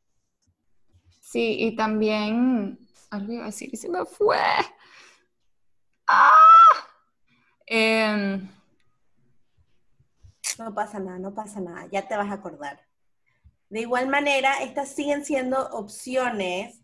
Sí, 1.21 1.57
y 1.59 1.77
también, 1.77 2.79
algo 3.11 3.33
iba 3.33 3.43
a 3.43 3.47
decir 3.47 3.69
y 3.73 3.77
se 3.77 3.89
me 3.89 4.05
fue. 4.07 4.39
¡Ah! 6.07 6.46
Eh, 7.67 8.41
no 10.59 10.75
pasa 10.75 10.99
nada, 10.99 11.19
no 11.19 11.35
pasa 11.35 11.61
nada, 11.61 11.87
ya 11.91 12.07
te 12.07 12.17
vas 12.17 12.31
a 12.31 12.35
acordar. 12.35 12.81
De 13.69 13.81
igual 13.81 14.09
manera, 14.09 14.63
estas 14.63 14.91
siguen 14.91 15.25
siendo 15.25 15.69
opciones 15.71 16.81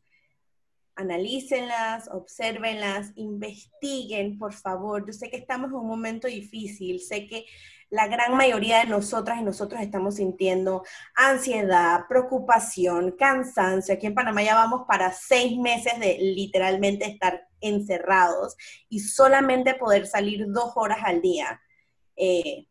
analícenlas, 0.97 2.09
observenlas, 2.09 3.13
investiguen, 3.17 4.39
por 4.39 4.53
favor. 4.53 5.07
Yo 5.07 5.13
sé 5.13 5.31
que 5.31 5.37
estamos 5.37 5.71
en 5.71 5.77
un 5.77 5.87
momento 5.87 6.29
difícil, 6.29 7.01
sé 7.01 7.27
que 7.27 7.47
la 7.91 8.07
gran 8.07 8.37
mayoría 8.37 8.79
de 8.79 8.87
nosotras 8.87 9.39
y 9.39 9.45
nosotros 9.45 9.81
estamos 9.83 10.17
sintiendo 10.17 10.83
ansiedad, 11.15 12.07
preocupación, 12.09 13.15
cansancio. 13.19 13.95
Aquí 13.95 14.07
en 14.07 14.15
Panamá 14.15 14.43
ya 14.43 14.55
vamos 14.55 14.87
para 14.89 15.13
seis 15.13 15.59
meses 15.59 16.01
de 16.01 16.17
literalmente 16.19 17.05
estar 17.05 17.49
encerrados 17.61 18.57
y 18.89 19.01
solamente 19.01 19.75
poder 19.75 20.07
salir 20.07 20.47
dos 20.49 20.73
horas 20.75 21.01
al 21.05 21.21
día. 21.21 21.61
Eh, 22.17 22.67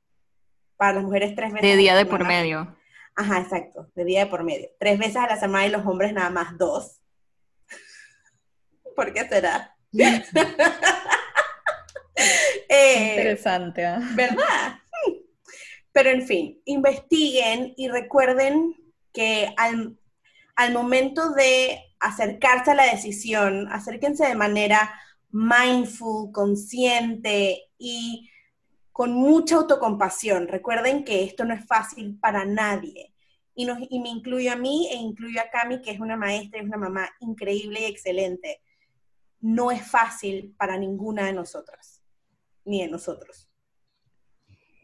para 0.76 0.94
las 0.94 1.04
mujeres 1.04 1.36
tres 1.36 1.54
veces. 1.54 1.70
De 1.70 1.78
día 1.78 1.96
de 1.96 2.08
por 2.08 2.26
medio. 2.26 2.76
Ajá, 3.16 3.40
exacto, 3.40 3.92
de 3.94 4.04
día 4.04 4.22
de 4.22 4.32
por 4.32 4.44
medio. 4.44 4.70
Tres 4.80 4.98
veces 4.98 5.18
a 5.18 5.28
la 5.28 5.40
semana 5.40 5.68
y 5.68 5.70
los 5.70 5.86
hombres 5.86 6.12
nada 6.12 6.32
más 6.32 6.58
dos. 6.58 7.01
¿Por 8.96 9.14
qué 9.14 9.28
será? 9.28 9.76
eh, 12.70 13.16
Interesante. 13.18 13.84
¿eh? 13.84 13.98
¿Verdad? 14.16 14.80
Pero 15.92 16.10
en 16.10 16.26
fin, 16.26 16.62
investiguen 16.66 17.74
y 17.76 17.90
recuerden 17.90 18.76
que 19.12 19.54
al, 19.58 19.98
al 20.56 20.74
momento 20.74 21.32
de 21.32 21.80
acercarse 22.00 22.72
a 22.72 22.76
la 22.76 22.86
decisión, 22.86 23.68
acérquense 23.72 24.26
de 24.26 24.36
manera 24.36 24.94
mindful, 25.32 26.32
consciente 26.32 27.70
y 27.78 28.30
con 28.92 29.12
mucha 29.14 29.56
autocompasión. 29.56 30.48
Recuerden 30.48 31.04
que 31.04 31.24
esto 31.24 31.44
no 31.44 31.54
es 31.54 31.66
fácil 31.66 32.18
para 32.20 32.46
nadie. 32.46 33.14
Y, 33.54 33.66
nos, 33.66 33.80
y 33.90 34.00
me 34.00 34.10
incluyo 34.10 34.54
a 34.54 34.56
mí 34.56 34.88
e 34.92 34.96
incluyo 34.96 35.42
a 35.42 35.50
Cami, 35.50 35.82
que 35.82 35.92
es 35.92 36.00
una 36.00 36.16
maestra 36.16 36.60
y 36.60 36.62
es 36.62 36.68
una 36.68 36.78
mamá 36.78 37.10
increíble 37.20 37.82
y 37.82 37.86
excelente 37.86 38.62
no 39.42 39.72
es 39.72 39.86
fácil 39.90 40.56
para 40.58 40.78
ninguna 40.78 41.26
de 41.26 41.34
nosotras, 41.34 42.02
ni 42.64 42.82
de 42.82 42.88
nosotros. 42.88 43.50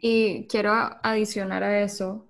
Y 0.01 0.47
quiero 0.47 0.71
adicionar 1.03 1.63
a 1.63 1.81
eso, 1.81 2.27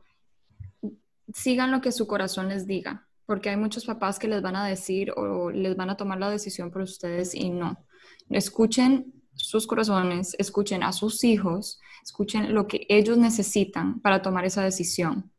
sigan 1.34 1.72
lo 1.72 1.82
que 1.82 1.92
su 1.92 2.08
corazón 2.08 2.50
les 2.50 2.68
diga, 2.68 3.08
porque 3.26 3.50
hay 3.50 3.58
muchos 3.58 3.86
papás 3.86 4.20
que 4.20 4.28
les 4.28 4.42
van 4.42 4.56
a 4.56 4.68
decir 4.68 5.12
o 5.16 5.50
les 5.50 5.76
van 5.76 5.90
a 5.90 5.98
tomar 5.98 6.20
la 6.20 6.30
decisión 6.30 6.72
por 6.72 6.82
ustedes 6.82 7.34
y 7.36 7.50
no. 7.50 7.86
Escuchen 8.30 9.14
sus 9.34 9.68
corazones, 9.68 10.36
escuchen 10.40 10.84
a 10.84 10.92
sus 10.92 11.24
hijos, 11.24 11.80
escuchen 12.04 12.54
lo 12.54 12.68
que 12.68 12.86
ellos 12.90 13.18
necesitan 13.18 14.00
para 14.02 14.22
tomar 14.22 14.46
esa 14.46 14.64
decisión, 14.64 15.32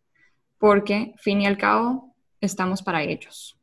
porque 0.58 1.14
fin 1.16 1.40
y 1.40 1.46
al 1.46 1.58
cabo 1.58 2.14
estamos 2.40 2.82
para 2.82 3.02
ellos. 3.02 3.58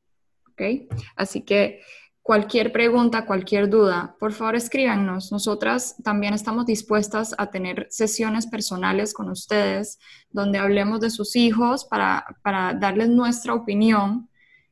¿Ok? 0.50 0.90
Así 1.16 1.42
que 1.42 1.82
Cualquier 2.26 2.72
pregunta, 2.72 3.28
cualquier 3.28 3.70
duda, 3.70 4.16
por 4.20 4.34
favor 4.34 4.56
escríbanos. 4.56 5.32
Nosotras 5.32 5.96
también 6.04 6.34
estamos 6.34 6.66
dispuestas 6.66 7.36
a 7.38 7.52
tener 7.52 7.86
sesiones 7.92 8.48
personales 8.48 9.14
con 9.14 9.30
ustedes 9.30 10.00
donde 10.32 10.58
hablemos 10.58 11.02
de 11.02 11.12
sus 11.12 11.36
hijos 11.36 11.86
para, 11.86 12.26
para 12.42 12.74
darles 12.74 13.10
nuestra 13.10 13.54
opinión 13.54 14.28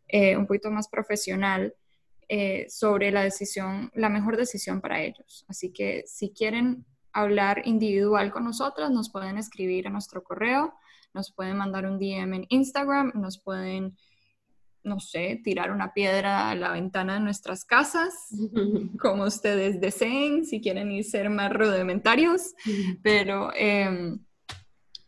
eh, 0.07 0.35
un 0.35 0.47
poquito 0.47 0.71
más 0.71 0.87
profesional 0.87 1.75
eh, 2.27 2.65
sobre 2.69 3.11
la 3.11 3.21
decisión, 3.21 3.91
la 3.93 4.09
mejor 4.09 4.35
decisión 4.35 4.81
para 4.81 5.03
ellos. 5.03 5.45
Así 5.47 5.71
que 5.71 6.05
si 6.07 6.31
quieren 6.31 6.87
hablar 7.11 7.61
individual 7.65 8.31
con 8.31 8.45
nosotras, 8.45 8.89
nos 8.89 9.11
pueden 9.11 9.37
escribir 9.37 9.85
a 9.85 9.91
nuestro 9.91 10.23
correo, 10.23 10.73
nos 11.13 11.31
pueden 11.31 11.57
mandar 11.57 11.85
un 11.85 11.99
DM 11.99 12.33
en 12.33 12.45
Instagram, 12.49 13.11
nos 13.13 13.37
pueden 13.37 13.95
no 14.83 14.99
sé, 14.99 15.39
tirar 15.43 15.71
una 15.71 15.93
piedra 15.93 16.49
a 16.49 16.55
la 16.55 16.71
ventana 16.71 17.15
de 17.15 17.19
nuestras 17.21 17.65
casas, 17.65 18.13
como 18.99 19.23
ustedes 19.23 19.79
deseen, 19.79 20.45
si 20.45 20.61
quieren 20.61 20.91
ir 20.91 21.03
ser 21.03 21.29
más 21.29 21.51
rudimentarios, 21.51 22.53
pero 23.01 23.51
eh, 23.55 24.17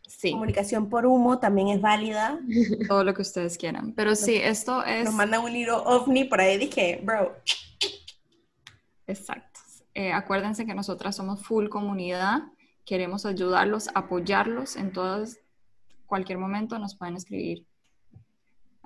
sí. 0.06 0.32
Comunicación 0.32 0.88
por 0.88 1.06
humo 1.06 1.38
también 1.38 1.68
es 1.68 1.80
válida. 1.80 2.40
Todo 2.88 3.04
lo 3.04 3.14
que 3.14 3.22
ustedes 3.22 3.58
quieran, 3.58 3.92
pero 3.92 4.14
sí, 4.14 4.36
esto 4.36 4.84
es... 4.84 5.04
Nos 5.04 5.14
mandan 5.14 5.42
un 5.42 5.54
hilo 5.54 5.82
ovni 5.84 6.24
por 6.24 6.40
ahí, 6.40 6.58
dije, 6.58 7.00
bro. 7.02 7.36
Exacto. 9.06 9.60
Eh, 9.94 10.12
acuérdense 10.12 10.66
que 10.66 10.74
nosotras 10.74 11.16
somos 11.16 11.42
full 11.42 11.68
comunidad, 11.68 12.42
queremos 12.84 13.24
ayudarlos, 13.24 13.88
apoyarlos 13.94 14.76
en 14.76 14.92
todos, 14.92 15.38
cualquier 16.06 16.38
momento 16.38 16.78
nos 16.78 16.96
pueden 16.96 17.16
escribir 17.16 17.66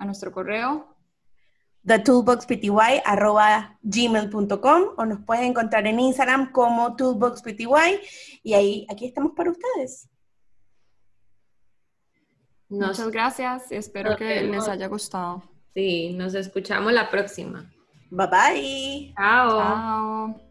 a 0.01 0.05
nuestro 0.05 0.31
correo 0.31 0.87
thetoolboxpty.gmail.com 1.85 4.83
o 4.97 5.05
nos 5.05 5.19
pueden 5.25 5.45
encontrar 5.45 5.87
en 5.87 5.99
Instagram 5.99 6.51
como 6.51 6.95
toolboxpty 6.95 7.67
y 8.43 8.53
ahí 8.53 8.85
aquí 8.89 9.05
estamos 9.05 9.31
para 9.35 9.49
ustedes. 9.51 10.07
Muchas 12.69 13.09
gracias, 13.11 13.71
espero 13.71 14.15
que 14.15 14.43
les 14.43 14.67
haya 14.67 14.87
gustado. 14.87 15.43
Sí, 15.73 16.13
nos 16.13 16.35
escuchamos 16.35 16.93
la 16.93 17.09
próxima. 17.09 17.73
Bye 18.09 18.27
bye. 18.27 19.13
Chao. 19.15 19.59
Chao. 19.59 20.50